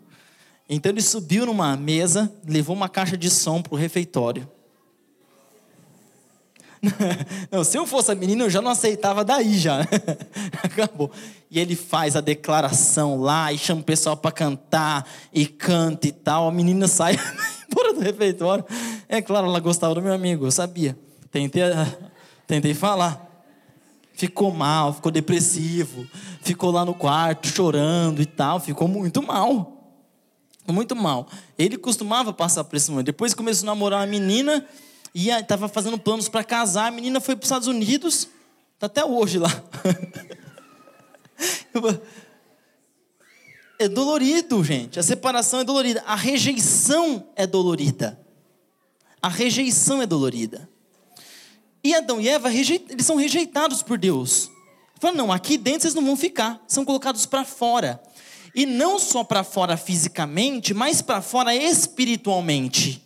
Então 0.69 0.91
ele 0.91 1.03
subiu 1.03 1.47
numa 1.47 1.77
mesa, 1.77 2.33
levou 2.47 2.75
uma 2.75 2.89
caixa 2.89 3.17
de 3.17 3.29
som 3.29 3.61
para 3.61 3.75
o 3.75 3.77
refeitório. 3.77 4.49
Não, 7.51 7.63
se 7.63 7.77
eu 7.77 7.87
fosse 7.87 8.11
a 8.11 8.15
menina, 8.15 8.45
eu 8.45 8.51
já 8.51 8.63
não 8.63 8.71
aceitava 8.71 9.25
daí 9.25 9.59
já. 9.59 9.81
Acabou. 10.65 11.11
E 11.51 11.59
ele 11.59 11.77
faz 11.77 12.17
a 12.17 12.21
declaração 12.21 13.21
lá 13.21 13.53
e 13.53 13.59
chama 13.59 13.83
o 13.83 13.85
pessoal 13.85 14.17
para 14.17 14.33
cantar 14.33 15.07
e 15.33 15.47
canta 15.47 16.09
e 16.09 16.13
tal. 16.13 16.49
A 16.49 16.53
menina 16.53 16.89
sai 16.89 17.19
embora 17.69 17.93
do 17.93 18.01
refeitório. 18.01 18.65
É 19.09 19.21
claro, 19.21 19.47
ela 19.47 19.61
gostava 19.61 19.95
do 19.95 20.03
meu 20.03 20.13
amigo, 20.13 20.47
eu 20.47 20.51
sabia. 20.51 20.97
Tentei, 21.31 21.63
tentei 22.47 22.75
falar 22.75 23.31
ficou 24.21 24.53
mal, 24.53 24.93
ficou 24.93 25.11
depressivo, 25.11 26.07
ficou 26.43 26.71
lá 26.71 26.85
no 26.85 26.93
quarto 26.93 27.49
chorando 27.49 28.21
e 28.21 28.27
tal, 28.27 28.61
ficou 28.61 28.87
muito 28.87 29.23
mal. 29.23 29.81
Muito 30.69 30.95
mal. 30.95 31.27
Ele 31.59 31.79
costumava 31.79 32.31
passar 32.31 32.65
por 32.65 32.77
esse 32.77 32.91
momento. 32.91 33.07
Depois 33.07 33.33
começou 33.33 33.67
a 33.67 33.73
namorar 33.73 34.01
uma 34.01 34.07
menina 34.07 34.65
e 35.15 35.31
estava 35.31 35.69
fazendo 35.69 35.99
planos 35.99 36.29
para 36.29 36.45
casar. 36.45 36.87
A 36.87 36.91
menina 36.91 37.21
foi 37.21 37.35
para 37.37 37.43
os 37.43 37.47
Estados 37.47 37.69
Unidos, 37.69 38.29
está 38.75 38.87
até 38.87 39.05
hoje 39.05 39.39
lá. 39.39 39.51
é 43.79 43.89
dolorido, 43.89 44.63
gente. 44.63 44.99
A 44.99 45.03
separação 45.03 45.61
é 45.61 45.65
dolorida. 45.65 46.03
A 46.07 46.15
rejeição 46.15 47.29
é 47.35 47.47
dolorida. 47.47 48.21
A 49.23 49.29
rejeição 49.29 50.01
é 50.01 50.07
dolorida. 50.07 50.69
E 51.83 51.95
Adão 51.95 52.21
e 52.21 52.29
Eva, 52.29 52.53
eles 52.53 53.07
são 53.07 53.17
rejeitados 53.17 53.83
por 53.83 53.99
Deus. 53.99 54.51
Fala, 54.99 55.15
não, 55.15 55.33
aqui 55.33 55.57
dentro 55.57 55.83
vocês 55.83 55.95
não 55.95 56.05
vão 56.05 56.17
ficar, 56.17 56.63
são 56.69 56.85
colocados 56.85 57.25
para 57.25 57.43
fora. 57.43 58.03
E 58.55 58.67
não 58.67 58.99
só 58.99 59.25
para 59.25 59.43
fora 59.43 59.77
fisicamente, 59.77 60.75
mas 60.75 61.01
para 61.01 61.23
fora 61.23 61.55
espiritualmente. 61.55 63.03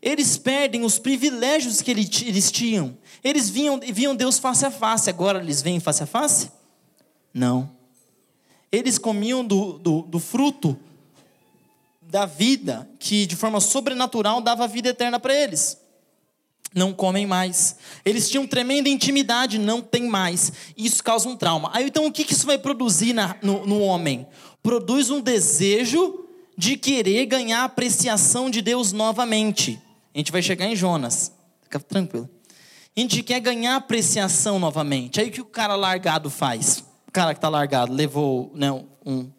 Eles 0.00 0.36
perdem 0.36 0.84
os 0.84 0.98
privilégios 0.98 1.80
que 1.80 1.90
eles 1.90 2.50
tinham. 2.50 2.96
Eles 3.22 3.48
viam, 3.48 3.80
viam 3.80 4.14
Deus 4.14 4.38
face 4.38 4.64
a 4.64 4.70
face, 4.70 5.10
agora 5.10 5.40
eles 5.40 5.62
veem 5.62 5.80
face 5.80 6.02
a 6.02 6.06
face? 6.06 6.50
Não. 7.32 7.70
Eles 8.70 8.98
comiam 8.98 9.44
do, 9.44 9.78
do, 9.78 10.02
do 10.02 10.18
fruto 10.18 10.78
da 12.02 12.24
vida, 12.26 12.88
que 12.98 13.26
de 13.26 13.36
forma 13.36 13.60
sobrenatural 13.60 14.40
dava 14.40 14.68
vida 14.68 14.90
eterna 14.90 15.18
para 15.18 15.34
eles 15.34 15.78
não 16.76 16.92
comem 16.92 17.26
mais. 17.26 17.76
Eles 18.04 18.28
tinham 18.28 18.46
tremenda 18.46 18.88
intimidade, 18.88 19.58
não 19.58 19.80
tem 19.80 20.06
mais. 20.06 20.52
Isso 20.76 21.02
causa 21.02 21.28
um 21.28 21.34
trauma. 21.34 21.70
Aí 21.72 21.86
então 21.86 22.06
o 22.06 22.12
que 22.12 22.30
isso 22.30 22.46
vai 22.46 22.58
produzir 22.58 23.14
na, 23.14 23.36
no, 23.42 23.66
no 23.66 23.80
homem? 23.80 24.26
Produz 24.62 25.10
um 25.10 25.20
desejo 25.20 26.26
de 26.56 26.76
querer 26.76 27.24
ganhar 27.26 27.60
a 27.60 27.64
apreciação 27.64 28.50
de 28.50 28.60
Deus 28.60 28.92
novamente. 28.92 29.80
A 30.16 30.18
gente 30.18 30.32
vai 30.32 30.40
chegar 30.40 30.64
em 30.64 30.74
Jonas. 30.74 31.30
Fica 31.60 31.78
tranquilo. 31.78 32.26
A 32.96 33.00
gente 33.00 33.22
quer 33.22 33.38
ganhar 33.38 33.76
apreciação 33.76 34.58
novamente. 34.58 35.20
Aí 35.20 35.28
o 35.28 35.30
que 35.30 35.42
o 35.42 35.44
cara 35.44 35.76
largado 35.76 36.30
faz? 36.30 36.82
O 37.06 37.12
cara 37.12 37.34
que 37.34 37.38
está 37.38 37.50
largado 37.50 37.92
levou 37.92 38.50
né, 38.54 38.72
um, 39.04 39.30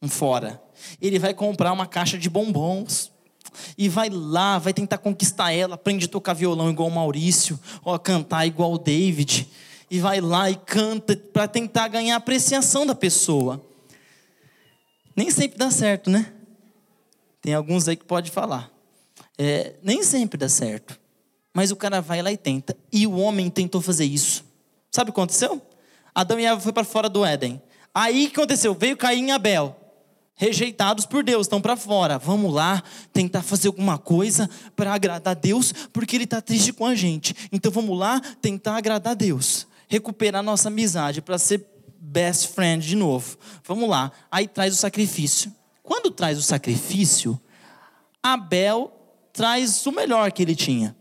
um 0.00 0.08
fora. 0.08 0.62
Ele 1.02 1.18
vai 1.18 1.34
comprar 1.34 1.72
uma 1.72 1.88
caixa 1.88 2.16
de 2.16 2.30
bombons 2.30 3.10
e 3.76 3.88
vai 3.88 4.08
lá, 4.08 4.60
vai 4.60 4.72
tentar 4.72 4.98
conquistar 4.98 5.50
ela, 5.50 5.74
aprende 5.74 6.04
a 6.04 6.08
tocar 6.08 6.34
violão 6.34 6.70
igual 6.70 6.88
o 6.88 6.94
Maurício, 6.94 7.58
ou 7.82 7.92
a 7.92 7.98
cantar 7.98 8.46
igual 8.46 8.74
o 8.74 8.78
David, 8.78 9.48
e 9.90 9.98
vai 9.98 10.20
lá 10.20 10.48
e 10.48 10.54
canta 10.54 11.16
para 11.16 11.48
tentar 11.48 11.88
ganhar 11.88 12.14
apreciação 12.14 12.86
da 12.86 12.94
pessoa. 12.94 13.60
Nem 15.16 15.32
sempre 15.32 15.58
dá 15.58 15.68
certo, 15.68 16.10
né? 16.10 16.32
Tem 17.42 17.54
alguns 17.54 17.88
aí 17.88 17.96
que 17.96 18.04
pode 18.04 18.30
falar. 18.30 18.73
É, 19.38 19.74
nem 19.82 20.02
sempre 20.02 20.38
dá 20.38 20.48
certo. 20.48 20.98
Mas 21.52 21.70
o 21.70 21.76
cara 21.76 22.00
vai 22.00 22.20
lá 22.22 22.32
e 22.32 22.36
tenta. 22.36 22.76
E 22.92 23.06
o 23.06 23.16
homem 23.16 23.48
tentou 23.48 23.80
fazer 23.80 24.04
isso. 24.04 24.44
Sabe 24.90 25.10
o 25.10 25.12
que 25.12 25.20
aconteceu? 25.20 25.62
Adão 26.14 26.38
e 26.38 26.44
Eva 26.44 26.60
foi 26.60 26.72
para 26.72 26.84
fora 26.84 27.08
do 27.08 27.24
Éden. 27.24 27.60
Aí 27.92 28.26
o 28.26 28.30
que 28.30 28.36
aconteceu? 28.36 28.74
Veio 28.74 28.96
Caim 28.96 29.28
e 29.28 29.30
Abel. 29.30 29.76
Rejeitados 30.36 31.06
por 31.06 31.22
Deus, 31.22 31.46
estão 31.46 31.60
para 31.60 31.76
fora. 31.76 32.18
Vamos 32.18 32.52
lá 32.52 32.82
tentar 33.12 33.42
fazer 33.42 33.68
alguma 33.68 33.98
coisa 33.98 34.50
para 34.74 34.92
agradar 34.92 35.36
Deus, 35.36 35.72
porque 35.92 36.16
Ele 36.16 36.24
está 36.24 36.40
triste 36.40 36.72
com 36.72 36.86
a 36.86 36.94
gente. 36.94 37.34
Então 37.52 37.70
vamos 37.70 37.96
lá 37.96 38.20
tentar 38.42 38.76
agradar 38.76 39.14
Deus. 39.14 39.66
Recuperar 39.86 40.42
nossa 40.42 40.68
amizade 40.68 41.22
para 41.22 41.38
ser 41.38 41.64
best 42.00 42.48
friend 42.48 42.84
de 42.84 42.96
novo. 42.96 43.36
Vamos 43.64 43.88
lá. 43.88 44.10
Aí 44.28 44.48
traz 44.48 44.74
o 44.74 44.76
sacrifício. 44.76 45.54
Quando 45.84 46.10
traz 46.10 46.36
o 46.36 46.42
sacrifício, 46.42 47.40
Abel 48.22 48.93
traz 49.34 49.84
o 49.84 49.92
melhor 49.92 50.32
que 50.32 50.42
ele 50.42 50.54
tinha. 50.54 50.96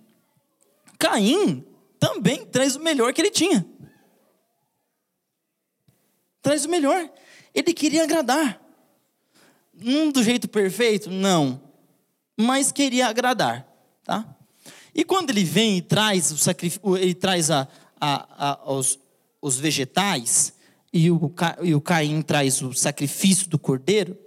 Caim 1.00 1.64
também 2.00 2.46
traz 2.46 2.76
o 2.76 2.82
melhor 2.82 3.14
que 3.14 3.22
ele 3.22 3.32
tinha. 3.32 3.66
Traz 6.42 6.66
o 6.66 6.70
melhor. 6.70 7.10
Ele 7.54 7.74
queria 7.74 8.04
agradar. 8.04 8.60
Não 9.74 10.12
do 10.12 10.22
jeito 10.22 10.50
perfeito, 10.50 11.10
não. 11.10 11.62
Mas 12.36 12.72
queria 12.72 13.08
agradar, 13.08 13.66
tá? 14.04 14.36
E 14.94 15.06
quando 15.06 15.30
ele 15.30 15.44
vem 15.44 15.78
e 15.78 15.82
traz 15.82 16.32
o 16.32 16.38
sacrifício, 16.38 16.98
ele 16.98 17.14
traz 17.14 17.50
a, 17.52 17.68
a, 18.02 18.50
a, 18.50 18.74
os, 18.74 19.00
os 19.42 19.58
vegetais, 19.58 20.54
e 20.92 21.10
o, 21.10 21.34
e 21.62 21.74
o 21.74 21.82
Caim 21.82 22.22
traz 22.22 22.62
o 22.62 22.74
sacrifício 22.74 23.48
do 23.48 23.58
cordeiro. 23.58 24.18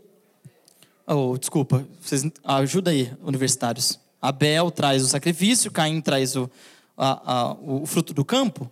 Oh, 1.08 1.38
desculpa, 1.38 1.86
vocês 2.00 2.24
ajuda 2.42 2.90
aí, 2.90 3.12
universitários. 3.22 3.96
Abel 4.20 4.72
traz 4.72 5.04
o 5.04 5.08
sacrifício, 5.08 5.70
Caim 5.70 6.00
traz 6.00 6.34
o, 6.34 6.50
a, 6.96 7.32
a, 7.32 7.52
o 7.52 7.86
fruto 7.86 8.12
do 8.12 8.24
campo. 8.24 8.68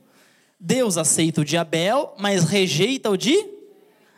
Deus 0.58 0.96
aceita 0.96 1.42
o 1.42 1.44
de 1.44 1.56
Abel, 1.56 2.12
mas 2.18 2.42
rejeita 2.42 3.08
o 3.08 3.16
de. 3.16 3.36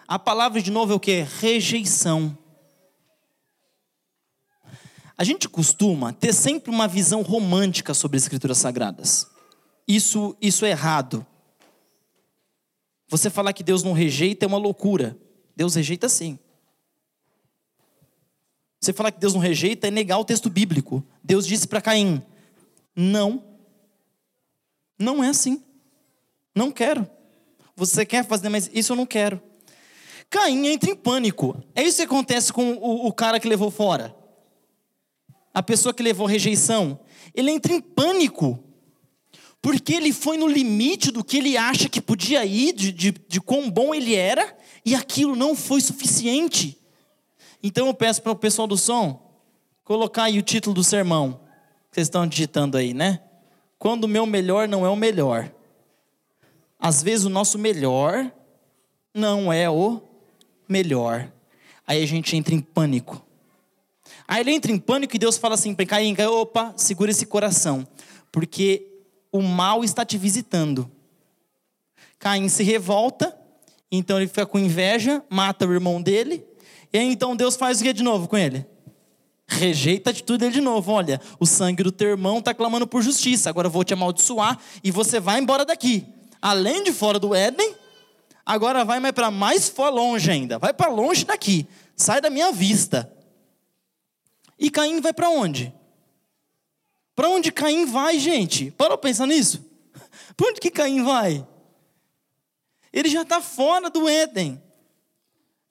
A 0.09 0.19
palavra 0.19 0.63
de 0.63 0.71
novo 0.71 0.95
é 0.95 0.97
o 0.97 1.01
que? 1.01 1.27
Rejeição. 1.41 2.37
A 5.19 5.23
gente 5.23 5.47
costuma 5.47 6.11
ter 6.11 6.33
sempre 6.33 6.71
uma 6.71 6.89
visão 6.89 7.21
romântica 7.21 7.93
sobre 7.93 8.17
as 8.17 8.23
escrituras 8.23 8.57
sagradas. 8.57 9.27
Isso, 9.87 10.35
isso 10.41 10.65
é 10.65 10.71
errado. 10.71 11.27
Você 13.09 13.29
falar 13.29 13.53
que 13.53 13.63
Deus 13.63 13.83
não 13.83 13.93
rejeita 13.93 14.47
é 14.47 14.49
uma 14.49 14.57
loucura. 14.57 15.19
Deus 15.55 15.75
rejeita 15.75 16.09
sim. 16.09 16.39
Você 18.87 18.93
falar 18.93 19.11
que 19.11 19.19
Deus 19.19 19.35
não 19.35 19.40
rejeita 19.40 19.88
é 19.88 19.90
negar 19.90 20.16
o 20.16 20.25
texto 20.25 20.49
bíblico. 20.49 21.05
Deus 21.25 21.45
disse 21.45 21.66
para 21.66 21.81
Caim: 21.81 22.23
Não. 22.95 23.43
Não 24.97 25.25
é 25.25 25.28
assim. 25.28 25.61
Não 26.55 26.71
quero. 26.71 27.05
Você 27.75 28.07
quer 28.07 28.25
fazer, 28.25 28.49
mas 28.49 28.71
isso 28.73 28.93
eu 28.93 28.97
não 28.97 29.05
quero. 29.05 29.43
Caim 30.31 30.69
entra 30.69 30.88
em 30.88 30.95
pânico. 30.95 31.61
É 31.75 31.83
isso 31.83 31.97
que 31.97 32.05
acontece 32.05 32.52
com 32.52 32.75
o, 32.75 33.09
o 33.09 33.12
cara 33.12 33.40
que 33.40 33.49
levou 33.49 33.73
fora. 33.73 34.14
A 35.52 35.64
pessoa 35.64 35.93
que 35.93 36.02
levou 36.02 36.28
rejeição. 36.28 37.00
Ele 37.35 37.50
entra 37.50 37.73
em 37.73 37.81
pânico 37.81 38.63
porque 39.61 39.95
ele 39.95 40.13
foi 40.13 40.37
no 40.37 40.47
limite 40.47 41.11
do 41.11 41.25
que 41.25 41.39
ele 41.39 41.56
acha 41.56 41.89
que 41.89 42.00
podia 42.00 42.45
ir, 42.45 42.73
de, 42.73 42.93
de, 42.93 43.11
de 43.11 43.41
quão 43.41 43.69
bom 43.69 43.93
ele 43.93 44.15
era, 44.15 44.56
e 44.84 44.95
aquilo 44.95 45.34
não 45.34 45.56
foi 45.56 45.80
suficiente. 45.80 46.78
Então 47.67 47.89
eu 47.89 47.95
peço 47.95 48.23
para 48.23 48.31
o 48.31 48.37
pessoal 48.37 48.69
do 48.69 48.76
som 48.76 49.21
colocar 49.83 50.25
aí 50.25 50.39
o 50.39 50.43
título 50.43 50.73
do 50.73 50.85
sermão. 50.85 51.41
Que 51.91 51.97
vocês 51.97 52.07
estão 52.07 52.25
digitando 52.25 52.76
aí, 52.76 52.95
né? 52.95 53.21
Quando 53.76 54.05
o 54.05 54.09
meu 54.09 54.25
melhor 54.25 54.69
não 54.69 54.87
é 54.87 54.89
o 54.89 54.95
melhor. 54.95 55.52
Às 56.79 57.02
vezes 57.02 57.25
o 57.25 57.29
nosso 57.29 57.59
melhor 57.59 58.31
não 59.13 59.52
é 59.52 59.69
o 59.69 60.00
melhor. 60.69 61.29
Aí 61.85 62.00
a 62.00 62.07
gente 62.07 62.37
entra 62.37 62.55
em 62.55 62.61
pânico. 62.61 63.21
Aí 64.29 64.43
ele 64.43 64.52
entra 64.52 64.71
em 64.71 64.79
pânico 64.79 65.17
e 65.17 65.19
Deus 65.19 65.37
fala 65.37 65.55
assim 65.55 65.75
para 65.75 65.87
Caim: 65.87 66.15
opa, 66.23 66.73
segura 66.76 67.11
esse 67.11 67.26
coração. 67.26 67.85
Porque 68.31 68.87
o 69.33 69.43
mal 69.43 69.83
está 69.83 70.05
te 70.05 70.17
visitando. 70.17 70.89
Caim 72.21 72.49
se 72.49 72.63
revolta, 72.63 73.37
então 73.91 74.19
ele 74.19 74.29
fica 74.29 74.47
com 74.47 74.57
inveja, 74.57 75.21
mata 75.29 75.67
o 75.67 75.73
irmão 75.73 76.00
dele, 76.00 76.46
e 76.97 76.99
aí 76.99 77.13
então 77.13 77.37
Deus 77.37 77.56
faz 77.56 77.78
o 77.78 77.85
que 77.85 77.93
de 77.93 78.02
novo 78.02 78.26
com 78.26 78.39
ele? 78.39 78.65
Rejeita 79.47 80.09
a 80.09 80.13
atitude 80.13 80.39
dele 80.39 80.54
de 80.54 80.63
novo. 80.63 80.91
Olha, 80.93 81.21
o 81.39 81.45
sangue 81.45 81.82
do 81.82 81.93
teu 81.93 82.09
irmão 82.09 82.39
está 82.39 82.54
clamando 82.54 82.87
por 82.87 83.02
justiça, 83.02 83.50
agora 83.50 83.67
eu 83.67 83.71
vou 83.71 83.85
te 83.85 83.93
amaldiçoar 83.93 84.59
e 84.82 84.91
você 84.91 85.21
vai 85.21 85.39
embora 85.39 85.63
daqui. 85.63 86.06
Além 86.41 86.82
de 86.82 86.95
fora 86.95 87.19
do 87.19 87.35
Éden, 87.35 87.75
agora 88.47 88.82
vai 88.82 88.99
mais 88.99 89.13
para 89.13 89.30
mais 89.30 89.69
fora 89.69 89.91
longe 89.91 90.30
ainda. 90.30 90.59
Vai 90.59 90.73
para 90.73 90.91
longe 90.91 91.26
daqui. 91.26 91.67
Sai 91.95 92.19
da 92.23 92.30
minha 92.30 92.50
vista. 92.50 93.13
E 94.59 94.71
Caim 94.71 94.99
vai 95.02 95.13
para 95.13 95.28
onde? 95.28 95.75
Para 97.15 97.28
onde 97.28 97.52
Caim 97.52 97.85
vai, 97.85 98.19
gente? 98.19 98.71
Parou 98.71 98.97
pensar 98.97 99.26
nisso? 99.26 99.63
Para 100.35 100.49
onde 100.49 100.61
que 100.61 100.71
Caim 100.71 101.04
vai? 101.04 101.47
Ele 102.91 103.11
já 103.11 103.21
está 103.21 103.43
fora 103.43 103.91
do 103.91 104.09
Éden. 104.09 104.63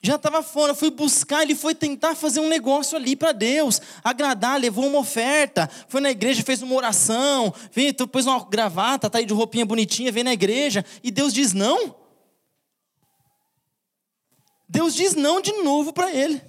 Já 0.06 0.14
estava 0.14 0.40
fora, 0.40 0.72
foi 0.72 0.88
buscar, 0.88 1.42
ele 1.42 1.56
foi 1.56 1.74
tentar 1.74 2.14
fazer 2.14 2.38
um 2.38 2.48
negócio 2.48 2.96
ali 2.96 3.16
para 3.16 3.32
Deus, 3.32 3.82
agradar, 4.04 4.60
levou 4.60 4.86
uma 4.86 5.00
oferta, 5.00 5.68
foi 5.88 6.00
na 6.00 6.12
igreja, 6.12 6.44
fez 6.44 6.62
uma 6.62 6.76
oração, 6.76 7.52
veio, 7.72 7.92
pôs 8.06 8.24
uma 8.24 8.38
gravata, 8.44 9.10
tá 9.10 9.18
aí 9.18 9.26
de 9.26 9.34
roupinha 9.34 9.66
bonitinha, 9.66 10.12
veio 10.12 10.24
na 10.24 10.32
igreja, 10.32 10.84
e 11.02 11.10
Deus 11.10 11.34
diz 11.34 11.52
não. 11.52 11.96
Deus 14.68 14.94
diz 14.94 15.16
não 15.16 15.40
de 15.40 15.50
novo 15.64 15.92
para 15.92 16.14
ele. 16.14 16.40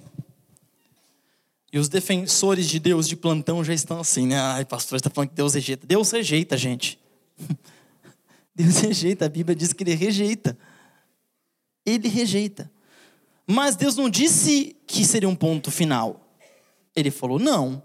E 1.72 1.80
os 1.80 1.88
defensores 1.88 2.68
de 2.68 2.78
Deus 2.78 3.08
de 3.08 3.16
plantão 3.16 3.64
já 3.64 3.74
estão 3.74 3.98
assim, 3.98 4.28
né? 4.28 4.38
Ai, 4.38 4.64
pastor, 4.64 4.98
está 4.98 5.10
falando 5.10 5.30
que 5.30 5.34
Deus 5.34 5.54
rejeita. 5.54 5.84
Deus 5.84 6.12
rejeita, 6.12 6.56
gente. 6.56 6.96
Deus 8.54 8.78
rejeita, 8.78 9.26
a 9.26 9.28
Bíblia 9.28 9.56
diz 9.56 9.72
que 9.72 9.82
ele 9.82 9.96
rejeita. 9.96 10.56
Ele 11.84 12.06
rejeita. 12.06 12.70
Mas 13.48 13.74
Deus 13.74 13.96
não 13.96 14.10
disse 14.10 14.76
que 14.86 15.04
seria 15.04 15.28
um 15.28 15.34
ponto 15.34 15.70
final. 15.70 16.36
Ele 16.94 17.10
falou 17.10 17.38
não. 17.38 17.82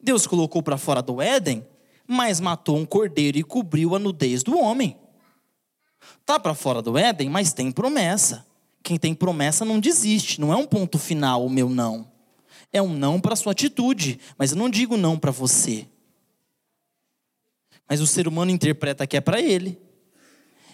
Deus 0.00 0.26
colocou 0.26 0.62
para 0.62 0.76
fora 0.76 1.00
do 1.00 1.20
Éden, 1.20 1.66
mas 2.06 2.38
matou 2.38 2.76
um 2.76 2.84
cordeiro 2.84 3.38
e 3.38 3.42
cobriu 3.42 3.94
a 3.94 3.98
nudez 3.98 4.42
do 4.42 4.58
homem. 4.58 4.96
Tá 6.26 6.38
para 6.38 6.54
fora 6.54 6.82
do 6.82 6.98
Éden, 6.98 7.30
mas 7.30 7.52
tem 7.52 7.72
promessa. 7.72 8.46
Quem 8.82 8.98
tem 8.98 9.14
promessa 9.14 9.64
não 9.64 9.80
desiste, 9.80 10.40
não 10.40 10.52
é 10.52 10.56
um 10.56 10.66
ponto 10.66 10.98
final 10.98 11.44
o 11.44 11.50
meu 11.50 11.70
não 11.70 12.14
é 12.74 12.82
um 12.82 12.92
não 12.92 13.20
para 13.20 13.36
sua 13.36 13.52
atitude, 13.52 14.18
mas 14.36 14.50
eu 14.50 14.58
não 14.58 14.68
digo 14.68 14.96
não 14.96 15.16
para 15.16 15.30
você. 15.30 15.86
Mas 17.88 18.00
o 18.00 18.06
ser 18.06 18.26
humano 18.26 18.50
interpreta 18.50 19.06
que 19.06 19.16
é 19.16 19.20
para 19.20 19.40
ele. 19.40 19.78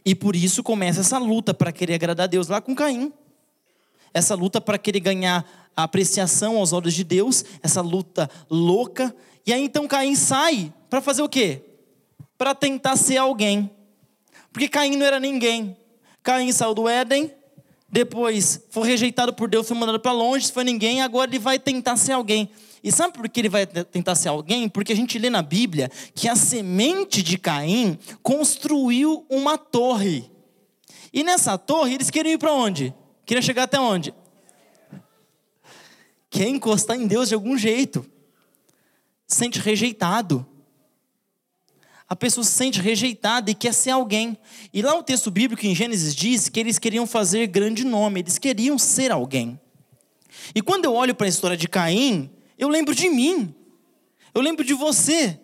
E 0.02 0.14
por 0.14 0.34
isso 0.34 0.62
começa 0.62 1.00
essa 1.00 1.18
luta 1.18 1.52
para 1.52 1.70
querer 1.70 1.94
agradar 1.94 2.24
a 2.24 2.26
Deus 2.26 2.48
lá 2.48 2.58
com 2.58 2.74
Caim. 2.74 3.12
Essa 4.12 4.34
luta 4.34 4.60
para 4.60 4.78
querer 4.78 5.00
ganhar 5.00 5.44
a 5.76 5.84
apreciação 5.84 6.56
aos 6.56 6.72
olhos 6.72 6.94
de 6.94 7.04
Deus, 7.04 7.44
essa 7.62 7.80
luta 7.80 8.28
louca. 8.50 9.14
E 9.46 9.52
aí 9.52 9.62
então 9.62 9.86
Caim 9.86 10.14
sai 10.14 10.72
para 10.88 11.00
fazer 11.00 11.22
o 11.22 11.28
quê? 11.28 11.62
Para 12.36 12.54
tentar 12.54 12.96
ser 12.96 13.18
alguém. 13.18 13.70
Porque 14.52 14.68
Caim 14.68 14.96
não 14.96 15.06
era 15.06 15.20
ninguém. 15.20 15.76
Caim 16.22 16.52
saiu 16.52 16.74
do 16.74 16.88
Éden, 16.88 17.32
depois 17.88 18.60
foi 18.70 18.88
rejeitado 18.88 19.32
por 19.32 19.48
Deus, 19.48 19.66
foi 19.66 19.76
mandado 19.76 19.98
para 19.98 20.12
longe, 20.12 20.52
foi 20.52 20.64
ninguém, 20.64 21.02
agora 21.02 21.30
ele 21.30 21.38
vai 21.38 21.58
tentar 21.58 21.96
ser 21.96 22.12
alguém. 22.12 22.50
E 22.82 22.90
sabe 22.90 23.14
por 23.14 23.28
que 23.28 23.40
ele 23.40 23.48
vai 23.48 23.66
tentar 23.66 24.14
ser 24.14 24.28
alguém? 24.28 24.68
Porque 24.68 24.92
a 24.92 24.96
gente 24.96 25.18
lê 25.18 25.28
na 25.28 25.42
Bíblia 25.42 25.90
que 26.14 26.28
a 26.28 26.36
semente 26.36 27.22
de 27.22 27.36
Caim 27.36 27.98
construiu 28.22 29.24
uma 29.28 29.58
torre. 29.58 30.30
E 31.12 31.22
nessa 31.22 31.58
torre 31.58 31.94
eles 31.94 32.10
queriam 32.10 32.32
ir 32.32 32.38
para 32.38 32.52
onde? 32.52 32.94
Queriam 33.30 33.42
chegar 33.42 33.62
até 33.62 33.78
onde? 33.78 34.12
Quer 36.28 36.48
encostar 36.48 36.96
em 36.96 37.06
Deus 37.06 37.28
de 37.28 37.34
algum 37.36 37.56
jeito. 37.56 38.04
Sente 39.24 39.60
rejeitado 39.60 40.44
a 42.08 42.16
pessoa 42.16 42.42
se 42.42 42.50
sente 42.50 42.80
rejeitada 42.80 43.52
e 43.52 43.54
quer 43.54 43.72
ser 43.72 43.90
alguém. 43.90 44.36
E 44.74 44.82
lá 44.82 44.98
o 44.98 45.02
texto 45.04 45.30
bíblico 45.30 45.64
em 45.64 45.76
Gênesis 45.76 46.12
diz 46.12 46.48
que 46.48 46.58
eles 46.58 46.76
queriam 46.76 47.06
fazer 47.06 47.46
grande 47.46 47.84
nome, 47.84 48.18
eles 48.18 48.36
queriam 48.36 48.76
ser 48.76 49.12
alguém. 49.12 49.60
E 50.52 50.60
quando 50.60 50.86
eu 50.86 50.94
olho 50.94 51.14
para 51.14 51.26
a 51.26 51.28
história 51.28 51.56
de 51.56 51.68
Caim, 51.68 52.28
eu 52.58 52.68
lembro 52.68 52.96
de 52.96 53.08
mim, 53.08 53.54
eu 54.34 54.40
lembro 54.40 54.64
de 54.64 54.74
você, 54.74 55.38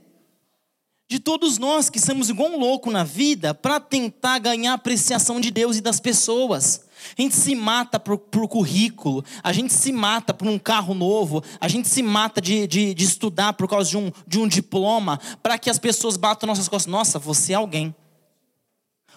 de 1.08 1.20
todos 1.20 1.56
nós 1.56 1.88
que 1.88 2.00
somos 2.00 2.30
igual 2.30 2.50
um 2.50 2.58
louco 2.58 2.90
na 2.90 3.04
vida 3.04 3.54
para 3.54 3.78
tentar 3.78 4.40
ganhar 4.40 4.72
apreciação 4.72 5.40
de 5.40 5.52
Deus 5.52 5.76
e 5.76 5.80
das 5.80 6.00
pessoas. 6.00 6.84
A 7.16 7.22
gente 7.22 7.34
se 7.34 7.54
mata 7.54 8.00
por, 8.00 8.18
por 8.18 8.48
currículo, 8.48 9.24
a 9.42 9.52
gente 9.52 9.72
se 9.72 9.92
mata 9.92 10.32
por 10.32 10.48
um 10.48 10.58
carro 10.58 10.94
novo, 10.94 11.42
a 11.60 11.68
gente 11.68 11.88
se 11.88 12.02
mata 12.02 12.40
de, 12.40 12.66
de, 12.66 12.94
de 12.94 13.04
estudar 13.04 13.52
por 13.52 13.68
causa 13.68 13.90
de 13.90 13.96
um, 13.96 14.10
de 14.26 14.38
um 14.38 14.48
diploma, 14.48 15.20
para 15.42 15.58
que 15.58 15.68
as 15.68 15.78
pessoas 15.78 16.16
batam 16.16 16.46
nossas 16.46 16.68
costas. 16.68 16.90
Nossa, 16.90 17.18
você 17.18 17.52
é 17.52 17.56
alguém. 17.56 17.94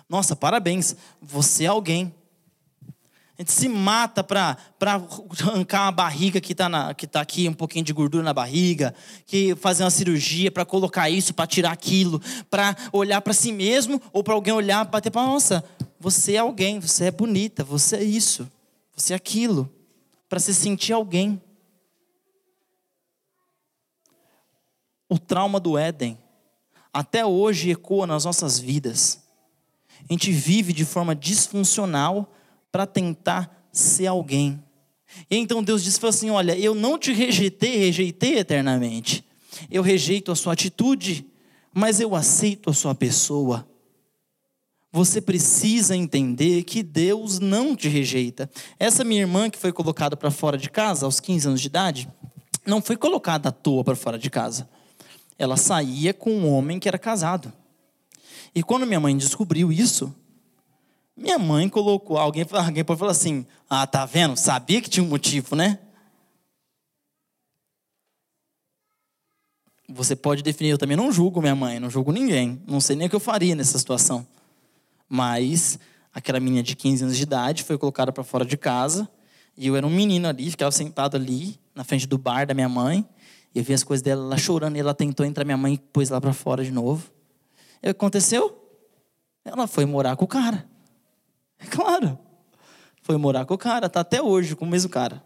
Nossa, 0.09 0.35
parabéns, 0.35 0.95
você 1.21 1.65
é 1.65 1.67
alguém. 1.67 2.13
A 3.39 3.41
gente 3.41 3.53
se 3.53 3.69
mata 3.69 4.21
para 4.21 4.57
arrancar 5.41 5.87
a 5.87 5.91
barriga 5.93 6.41
que 6.41 6.51
está 6.51 6.93
tá 6.93 7.21
aqui, 7.21 7.47
um 7.47 7.53
pouquinho 7.53 7.85
de 7.85 7.93
gordura 7.93 8.21
na 8.21 8.33
barriga, 8.33 8.93
que 9.25 9.55
fazer 9.55 9.85
uma 9.85 9.89
cirurgia 9.89 10.51
para 10.51 10.65
colocar 10.65 11.09
isso, 11.09 11.33
para 11.33 11.47
tirar 11.47 11.71
aquilo, 11.71 12.21
para 12.49 12.75
olhar 12.91 13.21
para 13.21 13.31
si 13.31 13.53
mesmo 13.53 14.01
ou 14.11 14.25
para 14.25 14.33
alguém 14.33 14.53
olhar, 14.53 14.83
bater 14.83 15.09
para 15.09 15.25
nossa, 15.25 15.63
você 15.97 16.33
é 16.33 16.39
alguém, 16.39 16.81
você 16.81 17.05
é 17.05 17.11
bonita, 17.11 17.63
você 17.63 17.95
é 17.95 18.03
isso, 18.03 18.51
você 18.93 19.13
é 19.13 19.15
aquilo, 19.15 19.73
para 20.27 20.41
se 20.41 20.53
sentir 20.53 20.91
alguém. 20.91 21.41
O 25.07 25.17
trauma 25.17 25.61
do 25.61 25.77
Éden 25.77 26.19
até 26.91 27.25
hoje 27.25 27.71
ecoa 27.71 28.05
nas 28.05 28.25
nossas 28.25 28.59
vidas. 28.59 29.23
A 30.09 30.11
gente 30.11 30.29
vive 30.29 30.73
de 30.73 30.83
forma 30.83 31.15
disfuncional 31.15 32.29
para 32.71 32.85
tentar 32.85 33.67
ser 33.71 34.07
alguém. 34.07 34.63
E 35.29 35.37
então 35.37 35.63
Deus 35.63 35.83
disse 35.83 36.03
assim: 36.05 36.29
Olha, 36.29 36.57
eu 36.57 36.75
não 36.75 36.97
te 36.97 37.11
rejeitei, 37.11 37.77
rejeitei 37.77 38.37
eternamente. 38.37 39.23
Eu 39.69 39.81
rejeito 39.81 40.31
a 40.31 40.35
sua 40.35 40.53
atitude, 40.53 41.25
mas 41.73 41.99
eu 41.99 42.15
aceito 42.15 42.69
a 42.69 42.73
sua 42.73 42.93
pessoa. 42.95 43.67
Você 44.91 45.21
precisa 45.21 45.95
entender 45.95 46.63
que 46.63 46.81
Deus 46.81 47.39
não 47.39 47.75
te 47.75 47.87
rejeita. 47.87 48.49
Essa 48.79 49.03
minha 49.03 49.21
irmã 49.21 49.49
que 49.49 49.57
foi 49.57 49.71
colocada 49.71 50.17
para 50.17 50.31
fora 50.31 50.57
de 50.57 50.69
casa 50.69 51.05
aos 51.05 51.19
15 51.19 51.47
anos 51.47 51.61
de 51.61 51.67
idade, 51.67 52.09
não 52.65 52.81
foi 52.81 52.97
colocada 52.97 53.49
à 53.49 53.51
toa 53.51 53.83
para 53.83 53.95
fora 53.95 54.17
de 54.17 54.29
casa. 54.29 54.67
Ela 55.37 55.57
saía 55.57 56.13
com 56.13 56.31
um 56.31 56.51
homem 56.51 56.79
que 56.79 56.87
era 56.87 56.97
casado. 56.97 57.53
E 58.53 58.63
quando 58.63 58.85
minha 58.87 58.99
mãe 58.99 59.15
descobriu 59.15 59.71
isso, 59.71 60.13
minha 61.19 61.37
mãe 61.37 61.67
colocou, 61.67 62.17
alguém, 62.17 62.45
alguém 62.51 62.83
pode 62.83 62.99
falar 62.99 63.11
assim: 63.11 63.45
ah, 63.69 63.85
tá 63.85 64.05
vendo? 64.05 64.37
Sabia 64.37 64.81
que 64.81 64.89
tinha 64.89 65.03
um 65.03 65.09
motivo, 65.09 65.55
né? 65.55 65.77
Você 69.89 70.15
pode 70.15 70.43
definir, 70.43 70.69
eu 70.69 70.77
também 70.77 70.95
não 70.95 71.11
julgo 71.11 71.41
minha 71.41 71.55
mãe, 71.55 71.79
não 71.79 71.89
julgo 71.89 72.11
ninguém. 72.11 72.61
Não 72.67 72.79
sei 72.79 72.95
nem 72.95 73.07
o 73.07 73.09
que 73.09 73.15
eu 73.15 73.19
faria 73.19 73.55
nessa 73.55 73.77
situação. 73.77 74.25
Mas 75.07 75.79
aquela 76.13 76.39
menina 76.39 76.61
de 76.61 76.75
15 76.75 77.03
anos 77.03 77.17
de 77.17 77.23
idade 77.23 77.63
foi 77.63 77.77
colocada 77.77 78.11
para 78.11 78.23
fora 78.23 78.45
de 78.45 78.55
casa. 78.55 79.09
E 79.57 79.67
eu 79.67 79.75
era 79.75 79.85
um 79.85 79.89
menino 79.89 80.27
ali, 80.27 80.51
ficava 80.51 80.71
sentado 80.71 81.17
ali, 81.17 81.59
na 81.73 81.83
frente 81.83 82.07
do 82.07 82.19
bar 82.19 82.45
da 82.45 82.53
minha 82.53 82.69
mãe. 82.69 83.03
E 83.53 83.57
eu 83.57 83.63
vi 83.63 83.73
as 83.73 83.83
coisas 83.83 84.03
dela 84.03 84.23
lá 84.23 84.37
chorando. 84.37 84.77
E 84.77 84.79
ela 84.79 84.93
tentou 84.93 85.25
entrar, 85.25 85.43
minha 85.43 85.57
mãe 85.57 85.75
pôs 85.91 86.09
lá 86.11 86.21
para 86.21 86.33
fora 86.33 86.63
de 86.63 86.71
novo. 86.71 87.11
E 87.81 87.89
o 87.89 87.93
que 87.93 87.97
aconteceu? 87.97 88.55
Ela 89.43 89.65
foi 89.65 89.85
morar 89.85 90.15
com 90.15 90.25
o 90.25 90.27
cara. 90.27 90.68
É 91.59 91.65
claro. 91.67 92.17
Foi 93.01 93.17
morar 93.17 93.45
com 93.45 93.53
o 93.53 93.57
cara, 93.57 93.89
tá 93.89 93.99
até 94.01 94.21
hoje 94.21 94.55
com 94.55 94.65
o 94.65 94.67
mesmo 94.67 94.89
cara. 94.89 95.23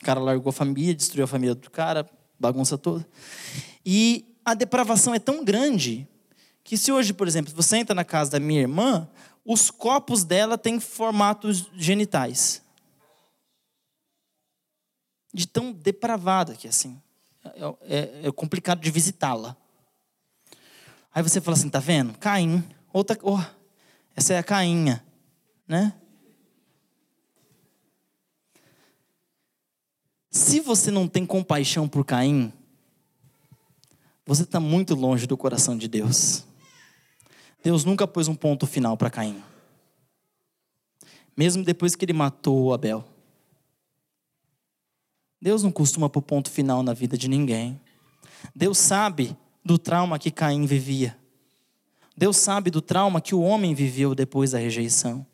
O 0.00 0.04
cara 0.04 0.20
largou 0.20 0.50
a 0.50 0.52
família, 0.52 0.94
destruiu 0.94 1.24
a 1.24 1.28
família 1.28 1.54
do 1.54 1.70
cara, 1.70 2.08
bagunça 2.38 2.78
toda. 2.78 3.06
E 3.84 4.34
a 4.44 4.54
depravação 4.54 5.14
é 5.14 5.18
tão 5.18 5.44
grande 5.44 6.08
que 6.64 6.76
se 6.76 6.90
hoje, 6.90 7.12
por 7.12 7.28
exemplo, 7.28 7.52
você 7.54 7.76
entra 7.76 7.94
na 7.94 8.04
casa 8.04 8.30
da 8.30 8.40
minha 8.40 8.60
irmã, 8.60 9.08
os 9.44 9.70
copos 9.70 10.24
dela 10.24 10.56
têm 10.56 10.80
formatos 10.80 11.68
genitais. 11.74 12.62
De 15.32 15.46
tão 15.46 15.72
depravada 15.72 16.54
que 16.54 16.66
é 16.66 16.70
assim. 16.70 17.00
É, 17.44 17.74
é, 17.82 18.28
é 18.28 18.32
complicado 18.32 18.80
de 18.80 18.90
visitá-la. 18.90 19.56
Aí 21.12 21.22
você 21.22 21.40
fala 21.40 21.56
assim, 21.56 21.68
tá 21.68 21.80
vendo? 21.80 22.16
Caim. 22.18 22.64
Outra, 22.92 23.18
oh, 23.22 23.40
essa 24.16 24.34
é 24.34 24.38
a 24.38 24.42
Cainha 24.42 25.04
né? 25.70 25.94
Se 30.28 30.58
você 30.58 30.90
não 30.90 31.06
tem 31.06 31.24
compaixão 31.24 31.88
por 31.88 32.04
Caim, 32.04 32.52
você 34.26 34.42
está 34.42 34.58
muito 34.58 34.96
longe 34.96 35.28
do 35.28 35.36
coração 35.36 35.78
de 35.78 35.86
Deus. 35.86 36.44
Deus 37.62 37.84
nunca 37.84 38.04
pôs 38.04 38.26
um 38.26 38.34
ponto 38.34 38.66
final 38.66 38.96
para 38.96 39.10
Caim. 39.10 39.40
Mesmo 41.36 41.62
depois 41.62 41.94
que 41.94 42.04
ele 42.04 42.12
matou 42.12 42.74
Abel. 42.74 43.04
Deus 45.40 45.62
não 45.62 45.70
costuma 45.70 46.10
pôr 46.10 46.22
ponto 46.22 46.50
final 46.50 46.82
na 46.82 46.92
vida 46.92 47.16
de 47.16 47.28
ninguém. 47.28 47.80
Deus 48.52 48.76
sabe 48.76 49.36
do 49.64 49.78
trauma 49.78 50.18
que 50.18 50.32
Caim 50.32 50.66
vivia. 50.66 51.16
Deus 52.16 52.38
sabe 52.38 52.72
do 52.72 52.82
trauma 52.82 53.20
que 53.20 53.36
o 53.36 53.40
homem 53.40 53.72
viveu 53.72 54.16
depois 54.16 54.50
da 54.50 54.58
rejeição. 54.58 55.24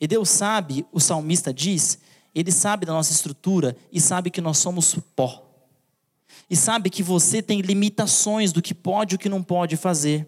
E 0.00 0.06
Deus 0.06 0.30
sabe, 0.30 0.86
o 0.90 0.98
salmista 0.98 1.52
diz, 1.52 1.98
ele 2.34 2.50
sabe 2.50 2.86
da 2.86 2.92
nossa 2.92 3.12
estrutura 3.12 3.76
e 3.92 4.00
sabe 4.00 4.30
que 4.30 4.40
nós 4.40 4.58
somos 4.58 4.96
pó. 5.14 5.46
E 6.48 6.56
sabe 6.56 6.88
que 6.88 7.02
você 7.02 7.42
tem 7.42 7.60
limitações 7.60 8.50
do 8.52 8.62
que 8.62 8.74
pode 8.74 9.14
e 9.14 9.16
o 9.16 9.18
que 9.18 9.28
não 9.28 9.42
pode 9.42 9.76
fazer. 9.76 10.26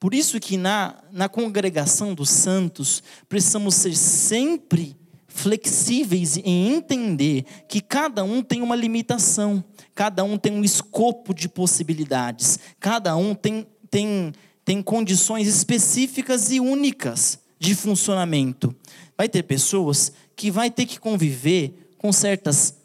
Por 0.00 0.14
isso 0.14 0.40
que 0.40 0.56
na, 0.56 0.96
na 1.10 1.28
congregação 1.28 2.14
dos 2.14 2.30
santos, 2.30 3.02
precisamos 3.28 3.74
ser 3.74 3.96
sempre 3.96 4.96
flexíveis 5.26 6.36
em 6.38 6.74
entender 6.74 7.44
que 7.68 7.80
cada 7.80 8.22
um 8.22 8.42
tem 8.42 8.60
uma 8.60 8.76
limitação, 8.76 9.64
cada 9.94 10.24
um 10.24 10.36
tem 10.36 10.52
um 10.52 10.64
escopo 10.64 11.34
de 11.34 11.48
possibilidades, 11.48 12.58
cada 12.78 13.16
um 13.16 13.34
tem, 13.34 13.66
tem, 13.90 14.32
tem 14.64 14.82
condições 14.82 15.46
específicas 15.46 16.50
e 16.50 16.60
únicas 16.60 17.41
de 17.62 17.76
funcionamento. 17.76 18.74
Vai 19.16 19.28
ter 19.28 19.44
pessoas 19.44 20.12
que 20.34 20.50
vai 20.50 20.68
ter 20.68 20.84
que 20.84 20.98
conviver 20.98 21.94
com 21.96 22.12
certas 22.12 22.76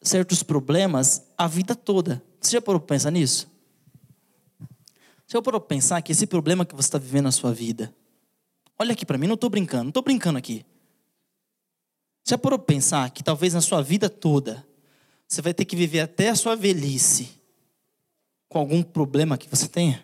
certos 0.00 0.42
problemas 0.42 1.26
a 1.36 1.46
vida 1.46 1.76
toda. 1.76 2.22
Você 2.40 2.52
já 2.52 2.62
parou 2.62 2.80
para 2.80 2.96
pensar 2.96 3.10
nisso? 3.10 3.50
Você 5.26 5.36
já 5.36 5.42
parou 5.42 5.60
para 5.60 5.68
pensar 5.68 6.00
que 6.00 6.10
esse 6.10 6.26
problema 6.26 6.64
que 6.64 6.74
você 6.74 6.88
está 6.88 6.96
vivendo 6.96 7.24
na 7.24 7.32
sua 7.32 7.52
vida, 7.52 7.94
olha 8.78 8.92
aqui 8.92 9.04
para 9.04 9.18
mim, 9.18 9.26
não 9.26 9.34
estou 9.34 9.50
brincando, 9.50 9.84
não 9.84 9.90
estou 9.90 10.02
brincando 10.02 10.38
aqui. 10.38 10.64
Você 12.24 12.30
já 12.30 12.38
parou 12.38 12.58
para 12.58 12.66
pensar 12.66 13.10
que 13.10 13.22
talvez 13.22 13.52
na 13.52 13.60
sua 13.60 13.82
vida 13.82 14.08
toda 14.08 14.66
você 15.28 15.42
vai 15.42 15.52
ter 15.52 15.66
que 15.66 15.76
viver 15.76 16.00
até 16.00 16.30
a 16.30 16.34
sua 16.34 16.56
velhice 16.56 17.28
com 18.48 18.58
algum 18.58 18.82
problema 18.82 19.36
que 19.36 19.50
você 19.50 19.68
tenha? 19.68 20.02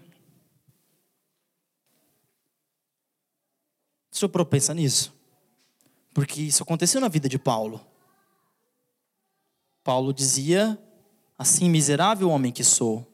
Parou 4.33 4.47
pensar 4.47 4.75
nisso? 4.75 5.13
Porque 6.15 6.41
isso 6.41 6.63
aconteceu 6.63 7.01
na 7.01 7.09
vida 7.09 7.29
de 7.29 7.39
Paulo. 7.39 7.81
Paulo 9.85 10.15
dizia 10.15 10.79
assim: 11.39 11.69
Miserável 11.69 12.31
homem 12.31 12.51
que 12.51 12.65
sou, 12.65 13.07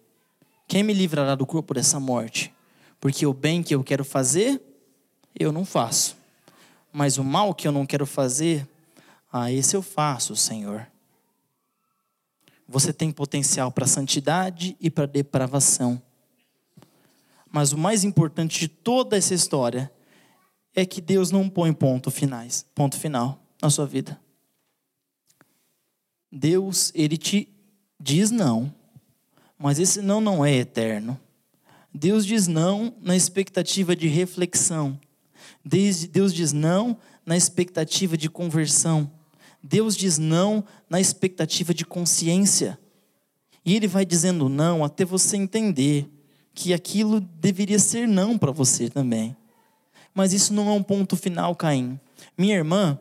quem 0.69 0.83
me 0.83 0.93
livrará 0.93 1.35
do 1.35 1.45
corpo 1.45 1.75
dessa 1.75 1.99
morte? 1.99 2.55
Porque 3.01 3.27
o 3.27 3.35
bem 3.35 3.63
que 3.63 3.75
eu 3.75 3.83
quero 3.83 4.05
fazer, 4.05 4.63
eu 5.39 5.51
não 5.51 5.65
faço. 5.65 6.17
Mas 6.93 7.19
o 7.19 7.25
mal 7.25 7.53
que 7.53 7.67
eu 7.67 7.73
não 7.73 7.85
quero 7.85 8.07
fazer, 8.07 8.69
ah, 9.33 9.51
esse 9.51 9.75
eu 9.75 9.83
faço, 9.83 10.37
Senhor. 10.37 10.87
Você 12.69 12.93
tem 12.93 13.11
potencial 13.11 13.73
para 13.73 13.87
santidade 13.87 14.77
e 14.81 14.89
para 14.89 15.07
depravação. 15.07 16.01
Mas 17.51 17.73
o 17.73 17.79
mais 17.79 18.05
importante 18.05 18.61
de 18.61 18.69
toda 18.69 19.17
essa 19.17 19.35
história 19.35 19.91
é 20.75 20.87
que 20.87 21.01
Deus 21.01 21.31
não 21.31 21.49
põe 21.49 21.73
ponto 21.73 22.11
finais, 22.11 22.67
ponto 22.75 22.97
final 22.97 23.43
na 23.61 23.71
sua 23.71 23.87
vida. 23.87 24.19
Deus, 26.31 26.91
ele 26.95 27.17
te 27.17 27.49
diz 28.01 28.31
não, 28.31 28.73
mas 29.59 29.79
esse 29.79 30.01
não 30.01 30.21
não 30.21 30.45
é 30.45 30.55
eterno. 30.55 31.21
Deus 31.95 32.25
diz 32.25 32.47
não 32.47 32.95
na 33.01 33.15
expectativa 33.15 33.95
de 33.95 34.09
reflexão. 34.09 34.99
Deus 35.65 36.33
diz 36.33 36.53
não 36.53 36.97
na 37.25 37.37
expectativa 37.37 38.17
de 38.17 38.31
conversão. 38.31 39.11
Deus 39.63 39.95
diz 39.95 40.19
não 40.19 40.65
na 40.89 41.01
expectativa 41.01 41.75
de 41.75 41.85
consciência. 41.85 42.79
E 43.65 43.77
Ele 43.77 43.87
vai 43.87 44.05
dizendo 44.05 44.49
não 44.49 44.85
até 44.85 45.05
você 45.05 45.37
entender 45.37 46.11
que 46.55 46.73
aquilo 46.73 47.21
deveria 47.21 47.79
ser 47.79 48.09
não 48.09 48.37
para 48.37 48.51
você 48.51 48.89
também. 48.89 49.37
Mas 50.15 50.33
isso 50.33 50.53
não 50.53 50.69
é 50.69 50.73
um 50.73 50.83
ponto 50.83 51.17
final, 51.17 51.55
Caim. 51.55 51.99
Minha 52.37 52.57
irmã, 52.57 52.99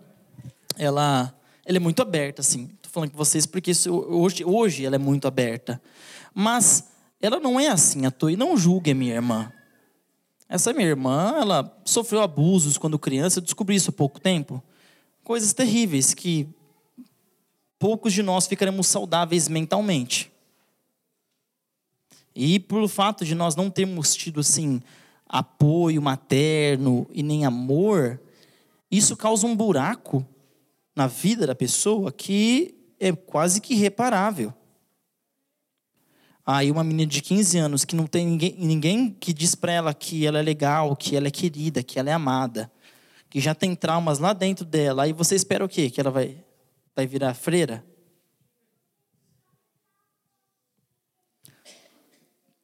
ela, 0.77 1.33
ela 1.65 1.77
é 1.77 1.79
muito 1.79 2.01
aberta, 2.01 2.41
assim. 2.41 2.69
Estou 2.75 2.91
falando 2.91 3.11
com 3.11 3.17
vocês 3.17 3.45
porque 3.45 3.71
isso, 3.71 3.93
hoje, 3.93 4.43
hoje 4.45 4.85
ela 4.85 4.95
é 4.95 4.99
muito 4.99 5.27
aberta. 5.27 5.81
Mas 6.33 6.89
ela 7.21 7.39
não 7.39 7.59
é 7.59 7.67
assim 7.67 8.05
à 8.05 8.11
toa. 8.11 8.31
E 8.31 8.35
não 8.35 8.57
julgue 8.57 8.91
a 8.91 8.95
minha 8.95 9.15
irmã. 9.15 9.51
Essa 10.47 10.73
minha 10.73 10.87
irmã, 10.87 11.35
ela 11.39 11.81
sofreu 11.85 12.21
abusos 12.21 12.77
quando 12.77 12.99
criança, 12.99 13.39
eu 13.39 13.43
descobri 13.43 13.75
isso 13.75 13.89
há 13.89 13.93
pouco 13.93 14.19
tempo. 14.19 14.61
Coisas 15.23 15.53
terríveis 15.53 16.13
que 16.13 16.47
poucos 17.79 18.11
de 18.11 18.21
nós 18.21 18.47
ficaremos 18.47 18.87
saudáveis 18.87 19.47
mentalmente. 19.47 20.31
E 22.35 22.59
pelo 22.59 22.87
fato 22.87 23.23
de 23.23 23.33
nós 23.33 23.55
não 23.55 23.69
termos 23.69 24.13
tido 24.13 24.39
assim 24.39 24.81
apoio 25.31 26.01
materno 26.01 27.07
e 27.09 27.23
nem 27.23 27.45
amor, 27.45 28.19
isso 28.91 29.15
causa 29.15 29.47
um 29.47 29.55
buraco 29.55 30.27
na 30.93 31.07
vida 31.07 31.47
da 31.47 31.55
pessoa 31.55 32.11
que 32.11 32.75
é 32.99 33.13
quase 33.13 33.61
que 33.61 33.73
irreparável. 33.73 34.53
Aí 36.45 36.69
uma 36.69 36.83
menina 36.83 37.09
de 37.09 37.21
15 37.21 37.57
anos 37.57 37.85
que 37.85 37.95
não 37.95 38.05
tem 38.05 38.27
ninguém, 38.27 38.55
ninguém 38.57 39.09
que 39.09 39.31
diz 39.31 39.55
para 39.55 39.71
ela 39.71 39.93
que 39.93 40.27
ela 40.27 40.39
é 40.39 40.41
legal, 40.41 40.93
que 40.97 41.15
ela 41.15 41.29
é 41.29 41.31
querida, 41.31 41.81
que 41.81 41.97
ela 41.97 42.09
é 42.09 42.13
amada, 42.13 42.69
que 43.29 43.39
já 43.39 43.55
tem 43.55 43.73
traumas 43.73 44.19
lá 44.19 44.33
dentro 44.33 44.65
dela. 44.65 45.03
Aí 45.03 45.13
você 45.13 45.35
espera 45.35 45.63
o 45.63 45.69
quê? 45.69 45.89
Que 45.89 46.01
ela 46.01 46.11
vai, 46.11 46.43
vai 46.93 47.07
virar 47.07 47.33
freira? 47.33 47.85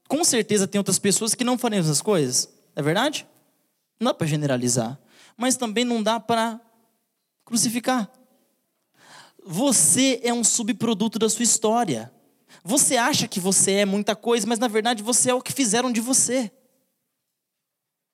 Com 0.10 0.22
certeza 0.26 0.68
tem 0.68 0.80
outras 0.80 1.00
pessoas 1.00 1.34
que 1.34 1.46
não 1.46 1.58
fariam 1.58 1.80
essas 1.80 2.02
coisas. 2.02 2.57
É 2.78 2.82
verdade? 2.84 3.28
Não 4.00 4.06
dá 4.06 4.14
para 4.14 4.28
generalizar. 4.28 5.00
Mas 5.36 5.58
também 5.58 5.84
não 5.84 6.04
dá 6.04 6.20
para 6.20 6.62
crucificar. 7.44 8.08
Você 9.44 10.22
é 10.24 10.32
um 10.32 10.44
subproduto 10.44 11.18
da 11.18 11.28
sua 11.28 11.42
história. 11.42 12.14
Você 12.64 12.96
acha 12.96 13.28
que 13.28 13.40
você 13.40 13.72
é 13.72 13.86
muita 13.86 14.16
coisa, 14.16 14.46
mas 14.46 14.60
na 14.60 14.68
verdade 14.68 15.02
você 15.02 15.32
é 15.32 15.34
o 15.34 15.42
que 15.42 15.52
fizeram 15.52 15.92
de 15.92 16.00
você. 16.00 16.52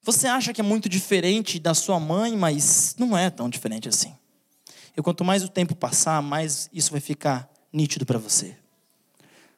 Você 0.02 0.28
acha 0.28 0.54
que 0.54 0.62
é 0.62 0.64
muito 0.64 0.88
diferente 0.88 1.60
da 1.60 1.74
sua 1.74 2.00
mãe, 2.00 2.38
mas 2.38 2.96
não 2.98 3.18
é 3.18 3.30
tão 3.30 3.50
diferente 3.50 3.90
assim. 3.90 4.16
E 4.96 5.02
quanto 5.02 5.26
mais 5.26 5.44
o 5.44 5.50
tempo 5.50 5.76
passar, 5.76 6.22
mais 6.22 6.70
isso 6.72 6.92
vai 6.92 7.02
ficar 7.02 7.52
nítido 7.72 8.06
para 8.06 8.18
você. 8.18 8.56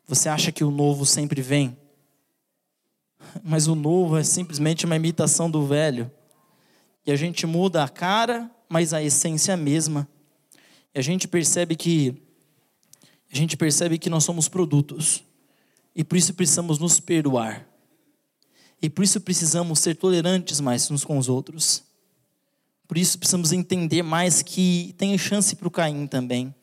Você 0.08 0.30
acha 0.30 0.52
que 0.52 0.64
o 0.64 0.72
novo 0.72 1.06
sempre 1.06 1.44
vem, 1.44 1.78
mas 3.44 3.68
o 3.68 3.76
novo 3.76 4.18
é 4.18 4.24
simplesmente 4.24 4.86
uma 4.86 4.96
imitação 4.96 5.50
do 5.50 5.66
velho. 5.66 6.12
E 7.06 7.12
a 7.12 7.16
gente 7.16 7.46
muda 7.46 7.84
a 7.84 7.90
cara, 7.90 8.50
mas 8.68 8.94
a 8.94 9.02
essência 9.02 9.52
é 9.52 9.56
a 9.56 9.58
mesma. 9.58 10.08
E 10.94 11.00
a 11.00 11.02
gente 11.02 11.28
percebe 11.28 11.76
que 11.76 12.16
a 13.32 13.36
gente 13.36 13.58
percebe 13.58 13.98
que 13.98 14.10
nós 14.10 14.24
somos 14.24 14.48
produtos. 14.48 15.24
E 15.96 16.04
por 16.04 16.18
isso 16.18 16.34
precisamos 16.34 16.80
nos 16.80 17.00
perdoar. 17.00 17.68
E 18.82 18.90
por 18.90 19.04
isso 19.04 19.20
precisamos 19.20 19.80
ser 19.80 19.96
tolerantes 19.96 20.60
mais 20.60 20.90
uns 20.90 21.04
com 21.04 21.18
os 21.18 21.28
outros. 21.28 21.84
Por 22.88 22.98
isso 22.98 23.18
precisamos 23.18 23.52
entender 23.52 24.04
mais 24.04 24.42
que 24.42 24.94
tem 24.98 25.18
chance 25.18 25.56
para 25.56 25.68
o 25.68 25.72
Caim 25.72 26.06
também. 26.08 26.54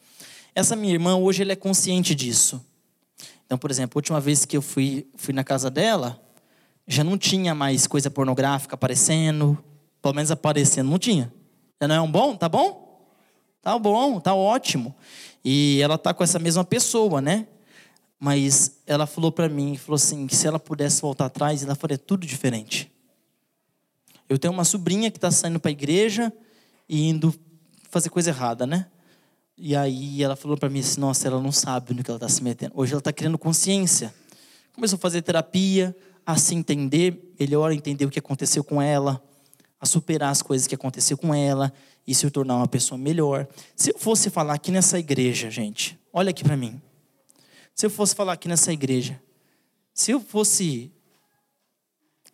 Essa 0.55 0.77
minha 0.77 0.93
irmã 0.93 1.17
hoje 1.17 1.43
ela 1.43 1.53
é 1.53 1.57
consciente 1.57 2.15
disso. 2.15 2.65
Então, 3.45 3.59
por 3.59 3.71
exemplo, 3.71 3.99
a 3.99 4.01
última 4.01 4.21
vez 4.21 4.45
que 4.45 4.57
eu 4.57 4.63
fui, 4.63 5.07
fui 5.17 5.35
na 5.35 5.43
casa 5.43 5.71
dela, 5.71 6.22
já 6.87 7.05
não 7.05 7.17
tinha 7.17 7.55
mais 7.55 7.87
coisa 7.87 8.11
pornográfica 8.11 8.75
aparecendo, 8.75 9.59
pelo 10.01 10.15
menos 10.15 10.31
aparecendo, 10.31 10.91
não 10.91 10.99
tinha. 10.99 11.33
Já 11.81 11.89
não 11.89 11.95
é 11.95 12.01
um 12.01 12.11
bom? 12.11 12.37
Tá 12.37 12.49
bom? 12.49 13.09
Tá 13.63 13.79
bom, 13.79 14.19
tá 14.19 14.35
ótimo. 14.35 14.95
E 15.45 15.81
ela 15.81 15.97
tá 15.97 16.13
com 16.13 16.25
essa 16.25 16.39
mesma 16.39 16.65
pessoa, 16.65 17.21
né? 17.21 17.47
Mas 18.19 18.79
ela 18.87 19.07
falou 19.07 19.33
para 19.33 19.49
mim, 19.49 19.77
falou 19.77 19.97
assim, 19.97 20.27
que 20.27 20.37
se 20.37 20.47
ela 20.47 20.59
pudesse 20.59 21.01
voltar 21.03 21.27
atrás, 21.27 21.63
ela 21.63 21.75
faria 21.75 21.99
tudo 21.99 22.27
diferente. 22.27 22.91
Eu 24.29 24.39
tenho 24.39 24.53
uma 24.53 24.65
sobrinha 24.65 25.11
que 25.11 25.19
está 25.19 25.31
saindo 25.31 25.61
para 25.61 25.71
a 25.71 25.73
igreja 25.73 26.33
e 26.89 27.09
indo 27.09 27.35
fazer 27.91 28.11
coisa 28.11 28.31
errada, 28.31 28.67
né? 28.67 28.87
E 29.57 29.77
aí 29.77 30.23
ela 30.23 30.35
falou 30.35 30.57
para 30.57 30.69
mim 30.69 30.81
assim, 30.81 31.01
nossa, 31.01 31.29
ela 31.29 31.41
não 31.41 31.53
sabe 31.53 31.95
no 31.95 32.03
que 32.03 32.11
ela 32.11 32.17
está 32.17 32.29
se 32.29 32.43
metendo. 32.43 32.73
Hoje 32.75 32.93
ela 32.93 33.01
está 33.01 33.13
criando 33.13 33.37
consciência. 33.37 34.15
Começou 34.73 34.97
a 34.97 35.01
fazer 35.01 35.23
terapia, 35.23 35.95
a 36.25 36.37
se 36.37 36.55
entender 36.55 37.35
melhor, 37.39 37.73
entender 37.73 38.05
o 38.05 38.11
que 38.11 38.19
aconteceu 38.19 38.63
com 38.63 38.81
ela, 38.81 39.23
a 39.81 39.87
superar 39.87 40.31
as 40.31 40.43
coisas 40.43 40.67
que 40.67 40.75
aconteceu 40.75 41.19
com 41.19 41.35
ela 41.35 41.73
e 42.07 42.15
se 42.15 42.31
tornar 42.31 42.57
uma 42.57 42.69
pessoa 42.69 42.97
melhor. 42.97 43.49
Se 43.75 43.91
eu 43.91 43.99
fosse 43.99 44.31
falar 44.31 44.55
aqui 44.55 44.71
nessa 44.71 44.99
igreja, 44.99 45.51
gente, 45.51 45.99
olha 46.13 46.31
aqui 46.31 46.45
para 46.45 46.57
mim. 46.57 46.81
Se 47.75 47.87
eu 47.87 47.91
fosse 47.91 48.15
falar 48.15 48.35
aqui 48.35 48.49
nessa 48.49 48.73
igreja, 48.73 49.21
se 49.93 50.11
eu 50.13 50.21
fosse 50.21 50.93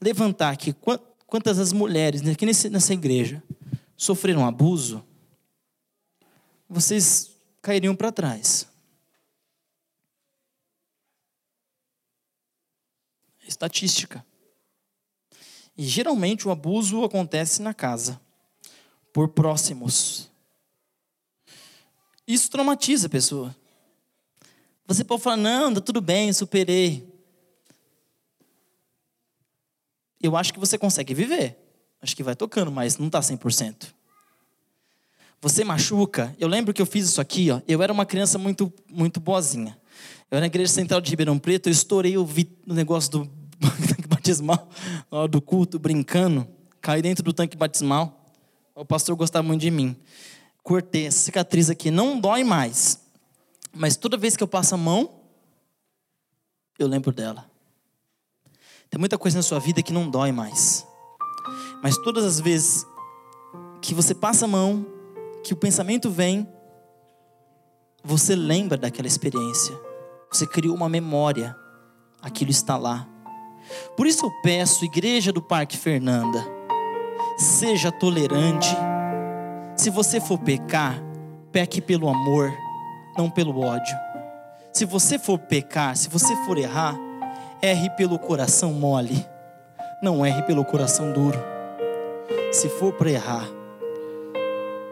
levantar 0.00 0.50
aqui 0.50 0.74
quantas 1.26 1.58
as 1.58 1.72
mulheres 1.72 2.26
aqui 2.26 2.46
nessa 2.46 2.92
igreja 2.92 3.42
sofreram 3.96 4.46
abuso, 4.46 5.04
vocês 6.68 7.30
cairiam 7.62 7.96
para 7.96 8.12
trás. 8.12 8.67
Estatística. 13.48 14.24
E 15.76 15.84
geralmente 15.84 16.46
o 16.46 16.50
abuso 16.50 17.04
acontece 17.04 17.62
na 17.62 17.72
casa, 17.72 18.20
por 19.12 19.28
próximos. 19.28 20.28
Isso 22.26 22.50
traumatiza 22.50 23.06
a 23.06 23.10
pessoa. 23.10 23.56
Você 24.86 25.04
pode 25.04 25.22
falar, 25.22 25.36
não, 25.36 25.72
tá 25.72 25.80
tudo 25.80 26.00
bem, 26.00 26.32
superei. 26.32 27.06
Eu 30.20 30.36
acho 30.36 30.52
que 30.52 30.58
você 30.58 30.76
consegue 30.76 31.14
viver. 31.14 31.56
Acho 32.02 32.16
que 32.16 32.22
vai 32.22 32.34
tocando, 32.34 32.70
mas 32.70 32.98
não 32.98 33.06
está 33.06 33.20
100%. 33.20 33.94
Você 35.40 35.62
machuca. 35.62 36.34
Eu 36.38 36.48
lembro 36.48 36.74
que 36.74 36.82
eu 36.82 36.86
fiz 36.86 37.06
isso 37.06 37.20
aqui, 37.20 37.50
ó. 37.50 37.60
Eu 37.68 37.82
era 37.82 37.92
uma 37.92 38.04
criança 38.04 38.36
muito, 38.36 38.72
muito 38.88 39.20
boazinha. 39.20 39.78
Eu 40.30 40.36
era 40.36 40.40
na 40.40 40.46
igreja 40.46 40.72
central 40.72 41.00
de 41.00 41.10
Ribeirão 41.10 41.38
Preto, 41.38 41.68
eu 41.68 41.72
estourei 41.72 42.18
o, 42.18 42.24
o 42.66 42.74
negócio 42.74 43.10
do 43.10 43.37
tanque 43.88 44.08
batismal, 44.08 44.68
do 45.30 45.40
culto, 45.40 45.78
brincando, 45.78 46.46
caí 46.80 47.02
dentro 47.02 47.24
do 47.24 47.32
tanque 47.32 47.56
batismal. 47.56 48.26
O 48.74 48.84
pastor 48.84 49.16
gostava 49.16 49.46
muito 49.46 49.60
de 49.60 49.70
mim. 49.70 49.96
Cortei 50.62 51.06
essa 51.06 51.18
cicatriz 51.18 51.68
aqui, 51.68 51.90
não 51.90 52.20
dói 52.20 52.44
mais. 52.44 53.00
Mas 53.74 53.96
toda 53.96 54.16
vez 54.16 54.36
que 54.36 54.42
eu 54.42 54.48
passo 54.48 54.74
a 54.74 54.78
mão, 54.78 55.10
eu 56.78 56.86
lembro 56.86 57.12
dela. 57.12 57.48
Tem 58.90 58.98
muita 58.98 59.18
coisa 59.18 59.38
na 59.38 59.42
sua 59.42 59.58
vida 59.58 59.82
que 59.82 59.92
não 59.92 60.08
dói 60.08 60.32
mais. 60.32 60.86
Mas 61.82 61.96
todas 61.98 62.24
as 62.24 62.40
vezes 62.40 62.86
que 63.80 63.94
você 63.94 64.14
passa 64.14 64.44
a 64.44 64.48
mão, 64.48 64.86
que 65.44 65.52
o 65.52 65.56
pensamento 65.56 66.10
vem, 66.10 66.48
você 68.02 68.34
lembra 68.34 68.76
daquela 68.78 69.08
experiência. 69.08 69.78
Você 70.32 70.46
criou 70.46 70.74
uma 70.74 70.88
memória. 70.88 71.56
Aquilo 72.20 72.50
está 72.50 72.76
lá. 72.76 73.08
Por 73.96 74.06
isso 74.06 74.26
eu 74.26 74.30
peço, 74.42 74.84
igreja 74.84 75.32
do 75.32 75.42
Parque 75.42 75.76
Fernanda, 75.76 76.44
seja 77.36 77.90
tolerante. 77.92 78.68
Se 79.76 79.90
você 79.90 80.20
for 80.20 80.38
pecar, 80.38 81.02
peque 81.52 81.80
pelo 81.80 82.08
amor, 82.08 82.52
não 83.16 83.30
pelo 83.30 83.60
ódio. 83.60 83.96
Se 84.72 84.84
você 84.84 85.18
for 85.18 85.38
pecar, 85.38 85.96
se 85.96 86.08
você 86.08 86.34
for 86.44 86.58
errar, 86.58 86.96
erre 87.60 87.90
pelo 87.90 88.18
coração 88.18 88.72
mole, 88.72 89.26
não 90.02 90.24
erre 90.24 90.42
pelo 90.42 90.64
coração 90.64 91.12
duro. 91.12 91.38
Se 92.52 92.68
for 92.68 92.92
para 92.92 93.10
errar, 93.10 93.48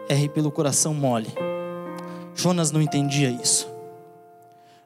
erre 0.09 0.29
pelo 0.29 0.51
coração 0.51 0.93
mole. 0.93 1.33
Jonas 2.35 2.71
não 2.71 2.81
entendia 2.81 3.29
isso. 3.29 3.67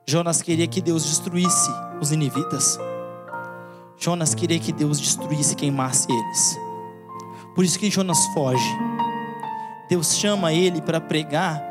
Jonas 0.06 0.41
queria 0.41 0.67
que 0.67 0.82
Deus 0.82 1.06
destruísse 1.06 1.69
os 2.01 2.12
ninivitas. 2.12 2.77
Jonas 4.02 4.34
queria 4.34 4.58
que 4.58 4.72
Deus 4.72 5.00
destruísse 5.00 5.54
e 5.54 5.56
queimasse 5.56 6.12
eles. 6.12 6.60
Por 7.54 7.64
isso 7.64 7.78
que 7.78 7.92
Jonas 7.92 8.26
foge. 8.34 8.76
Deus 9.88 10.16
chama 10.16 10.52
ele 10.52 10.82
para 10.82 11.00
pregar 11.00 11.62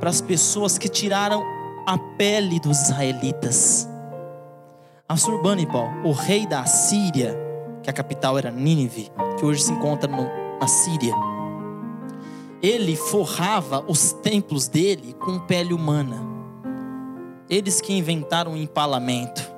para 0.00 0.08
as 0.08 0.22
pessoas 0.22 0.78
que 0.78 0.88
tiraram 0.88 1.44
a 1.86 1.98
pele 2.16 2.58
dos 2.58 2.80
israelitas. 2.80 3.86
Assurbanipal, 5.06 5.86
o 6.02 6.12
rei 6.12 6.46
da 6.46 6.64
Síria, 6.64 7.36
que 7.82 7.90
a 7.90 7.92
capital 7.92 8.38
era 8.38 8.50
Nínive, 8.50 9.12
que 9.38 9.44
hoje 9.44 9.62
se 9.62 9.72
encontra 9.72 10.10
no, 10.10 10.30
na 10.58 10.66
Síria, 10.66 11.14
ele 12.62 12.96
forrava 12.96 13.84
os 13.86 14.14
templos 14.14 14.66
dele 14.66 15.12
com 15.12 15.38
pele 15.40 15.74
humana. 15.74 16.26
Eles 17.50 17.82
que 17.82 17.92
inventaram 17.92 18.54
o 18.54 18.56
empalamento. 18.56 19.49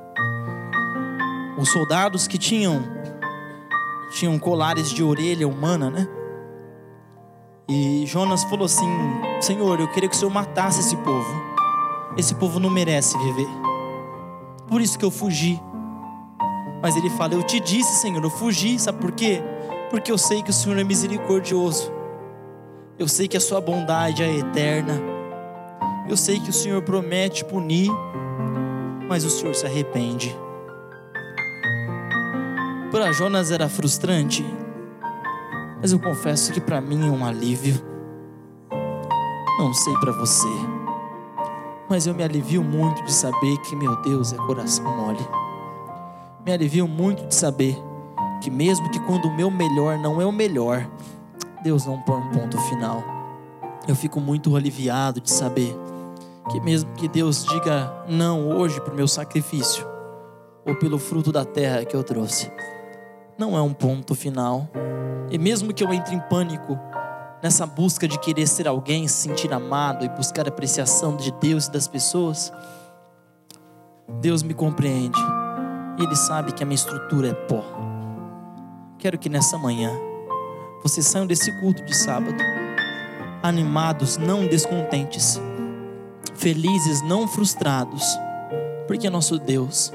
Os 1.59 1.69
soldados 1.69 2.27
que 2.27 2.39
tinham 2.39 2.83
tinham 4.13 4.39
colares 4.39 4.91
de 4.91 5.03
orelha 5.03 5.47
humana, 5.47 5.91
né? 5.91 6.09
E 7.69 8.05
Jonas 8.07 8.45
falou 8.45 8.67
assim: 8.67 8.89
Senhor, 9.41 9.81
eu 9.81 9.89
queria 9.89 10.09
que 10.09 10.15
o 10.15 10.19
Senhor 10.19 10.31
matasse 10.31 10.81
esse 10.81 10.97
povo. 10.99 11.43
Esse 12.17 12.35
povo 12.35 12.61
não 12.61 12.71
merece 12.71 13.17
viver. 13.19 13.49
Por 14.69 14.81
isso 14.81 14.99
que 14.99 15.05
eu 15.05 15.11
fugi. 15.11 15.61
Mas 16.83 16.97
ele 16.97 17.11
fala: 17.11 17.35
Eu 17.35 17.43
te 17.43 17.61
disse, 17.61 18.01
Senhor, 18.01 18.23
eu 18.23 18.31
fugi. 18.31 18.79
Sabe 18.79 18.99
por 18.99 19.13
quê? 19.13 19.43
Porque 19.91 20.11
eu 20.11 20.19
sei 20.19 20.43
que 20.43 20.51
o 20.51 20.55
Senhor 20.55 20.79
é 20.79 20.85
misericordioso. 20.85 21.93
Eu 22.99 23.09
sei 23.09 23.27
que 23.27 23.37
a 23.37 23.41
sua 23.41 23.61
bondade 23.61 24.23
é 24.23 24.39
eterna. 24.39 25.01
Eu 26.09 26.17
sei 26.17 26.41
que 26.41 26.51
o 26.51 26.53
Senhor 26.53 26.83
promete 26.83 27.45
punir, 27.45 27.91
mas 29.09 29.25
o 29.25 29.31
Senhor 29.31 29.55
se 29.55 29.65
arrepende. 29.65 30.37
Para 32.93 33.11
Jonas 33.11 33.51
era 33.51 33.71
frustrante, 33.71 34.45
mas 35.81 35.93
eu 35.93 35.99
confesso 35.99 36.53
que 36.53 36.61
para 36.61 36.79
mim 36.79 37.09
é 37.09 37.11
um 37.11 37.25
alívio. 37.25 37.83
Não 39.59 39.73
sei 39.73 39.95
para 39.95 40.13
você, 40.13 40.47
mas 41.89 42.07
eu 42.07 42.13
me 42.13 42.23
alivio 42.23 42.63
muito 42.63 43.03
de 43.03 43.11
saber 43.11 43.57
que 43.63 43.75
meu 43.75 43.97
Deus 44.03 44.35
é 44.35 44.37
coração 44.37 44.85
mole. 44.85 45.27
Me 46.45 46.53
alivio 46.53 46.87
muito 46.87 47.27
de 47.27 47.35
saber 47.35 47.79
que 48.43 48.51
mesmo 48.51 48.91
que 48.91 49.01
quando 49.01 49.25
o 49.25 49.35
meu 49.35 49.51
melhor 49.51 49.97
não 49.97 50.21
é 50.21 50.27
o 50.27 50.33
melhor, 50.33 50.87
Deus 51.65 51.87
não 51.87 51.99
põe 52.03 52.21
um 52.21 52.29
ponto 52.29 52.59
final. 52.59 53.03
Eu 53.89 53.97
fico 53.97 54.21
muito 54.21 54.55
aliviado 54.55 55.19
de 55.19 55.31
saber 55.31 55.75
que 56.51 56.61
mesmo 56.61 56.93
que 56.93 57.09
Deus 57.09 57.43
diga 57.43 58.05
não 58.07 58.51
hoje 58.51 58.79
para 58.83 58.93
o 58.93 58.97
meu 58.97 59.09
sacrifício, 59.09 59.87
ou 60.67 60.75
pelo 60.77 60.99
fruto 60.99 61.33
da 61.33 61.43
terra 61.43 61.87
que 61.87 61.97
eu 61.97 62.05
trouxe, 62.05 62.53
não 63.39 63.57
é 63.57 63.63
um 63.63 63.73
ponto 63.73 64.15
final. 64.15 64.69
E 65.31 65.39
mesmo 65.39 65.73
que 65.73 65.83
eu 65.83 65.93
entre 65.93 66.15
em 66.15 66.21
pânico 66.21 66.79
nessa 67.43 67.67
busca 67.67 68.07
de 68.07 68.19
querer 68.19 68.47
ser 68.47 68.69
alguém, 68.69 69.09
se 69.09 69.29
sentir 69.29 69.53
amado 69.53 70.05
e 70.05 70.09
buscar 70.09 70.47
apreciação 70.47 71.17
de 71.17 71.33
Deus 71.41 71.67
e 71.67 71.73
das 71.73 71.89
pessoas, 71.89 72.53
Deus 74.21 74.43
me 74.43 74.55
compreende. 74.55 75.21
E 75.99 76.05
Ele 76.05 76.17
sabe 76.17 76.53
que 76.53 76.63
a 76.63 76.67
minha 76.67 76.77
estrutura 76.77 77.29
é 77.29 77.35
pó. 77.35 77.65
Quero 78.99 79.19
que 79.19 79.29
nessa 79.29 79.59
manhã 79.59 79.91
vocês 80.83 81.07
saiam 81.07 81.27
desse 81.27 81.51
culto 81.61 81.85
de 81.85 81.97
sábado 81.97 82.39
animados, 83.43 84.17
não 84.19 84.47
descontentes, 84.47 85.41
felizes, 86.37 87.03
não 87.03 87.27
frustrados, 87.27 88.05
porque 88.87 89.11
nosso 89.11 89.37
Deus 89.37 89.91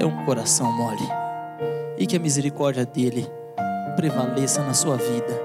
é 0.00 0.06
um 0.06 0.24
coração 0.24 0.70
mole 0.70 1.19
e 2.00 2.06
que 2.06 2.16
a 2.16 2.20
misericórdia 2.20 2.86
dele 2.86 3.28
prevaleça 3.94 4.64
na 4.64 4.72
sua 4.72 4.96
vida 4.96 5.38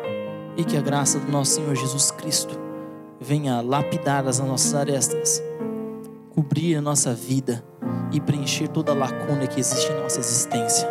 e 0.56 0.64
que 0.64 0.78
a 0.78 0.82
graça 0.82 1.20
do 1.20 1.30
nosso 1.30 1.56
Senhor 1.56 1.76
Jesus 1.76 2.12
Cristo 2.12 2.58
venha 3.20 3.60
lapidar 3.60 4.26
as 4.26 4.40
nossas 4.40 4.74
arestas, 4.74 5.44
cobrir 6.34 6.78
a 6.78 6.82
nossa 6.82 7.14
vida 7.14 7.62
e 8.14 8.22
preencher 8.22 8.70
toda 8.70 8.94
a 8.94 8.96
lacuna 8.96 9.46
que 9.48 9.60
existe 9.60 9.92
em 9.92 10.02
nossa 10.02 10.22
existência. 10.22 10.88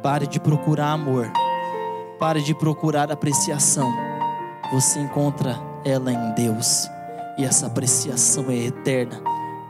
Pare 0.00 0.28
de 0.28 0.38
procurar 0.38 0.92
amor, 0.92 1.28
pare 2.20 2.40
de 2.40 2.54
procurar 2.54 3.10
apreciação. 3.10 3.92
Você 4.72 5.00
encontra 5.00 5.58
ela 5.84 6.12
em 6.12 6.34
Deus, 6.34 6.88
e 7.36 7.44
essa 7.44 7.66
apreciação 7.66 8.48
é 8.48 8.66
eterna, 8.66 9.20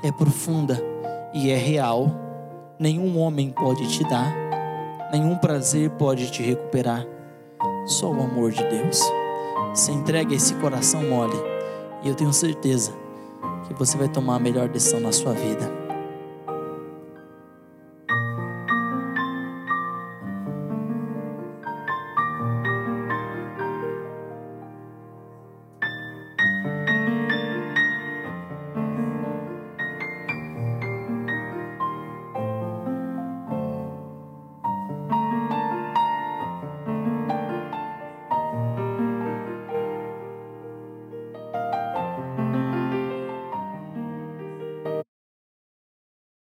é 0.03 0.13
profunda 0.13 0.79
e 1.33 1.51
é 1.51 1.57
real. 1.57 2.11
Nenhum 2.79 3.19
homem 3.19 3.51
pode 3.51 3.89
te 3.89 4.05
dar, 4.05 4.39
nenhum 5.12 5.37
prazer 5.37 5.90
pode 5.90 6.31
te 6.31 6.42
recuperar, 6.42 7.07
só 7.87 8.11
o 8.11 8.23
amor 8.23 8.51
de 8.53 8.62
Deus. 8.64 9.01
Se 9.75 9.92
entregue 9.92 10.35
esse 10.35 10.55
coração 10.55 11.03
mole, 11.09 11.37
e 12.03 12.09
eu 12.09 12.14
tenho 12.14 12.33
certeza 12.33 12.92
que 13.66 13.75
você 13.75 13.96
vai 13.96 14.09
tomar 14.09 14.37
a 14.37 14.40
melhor 14.40 14.68
decisão 14.68 15.01
na 15.01 15.12
sua 15.12 15.33
vida. 15.33 15.80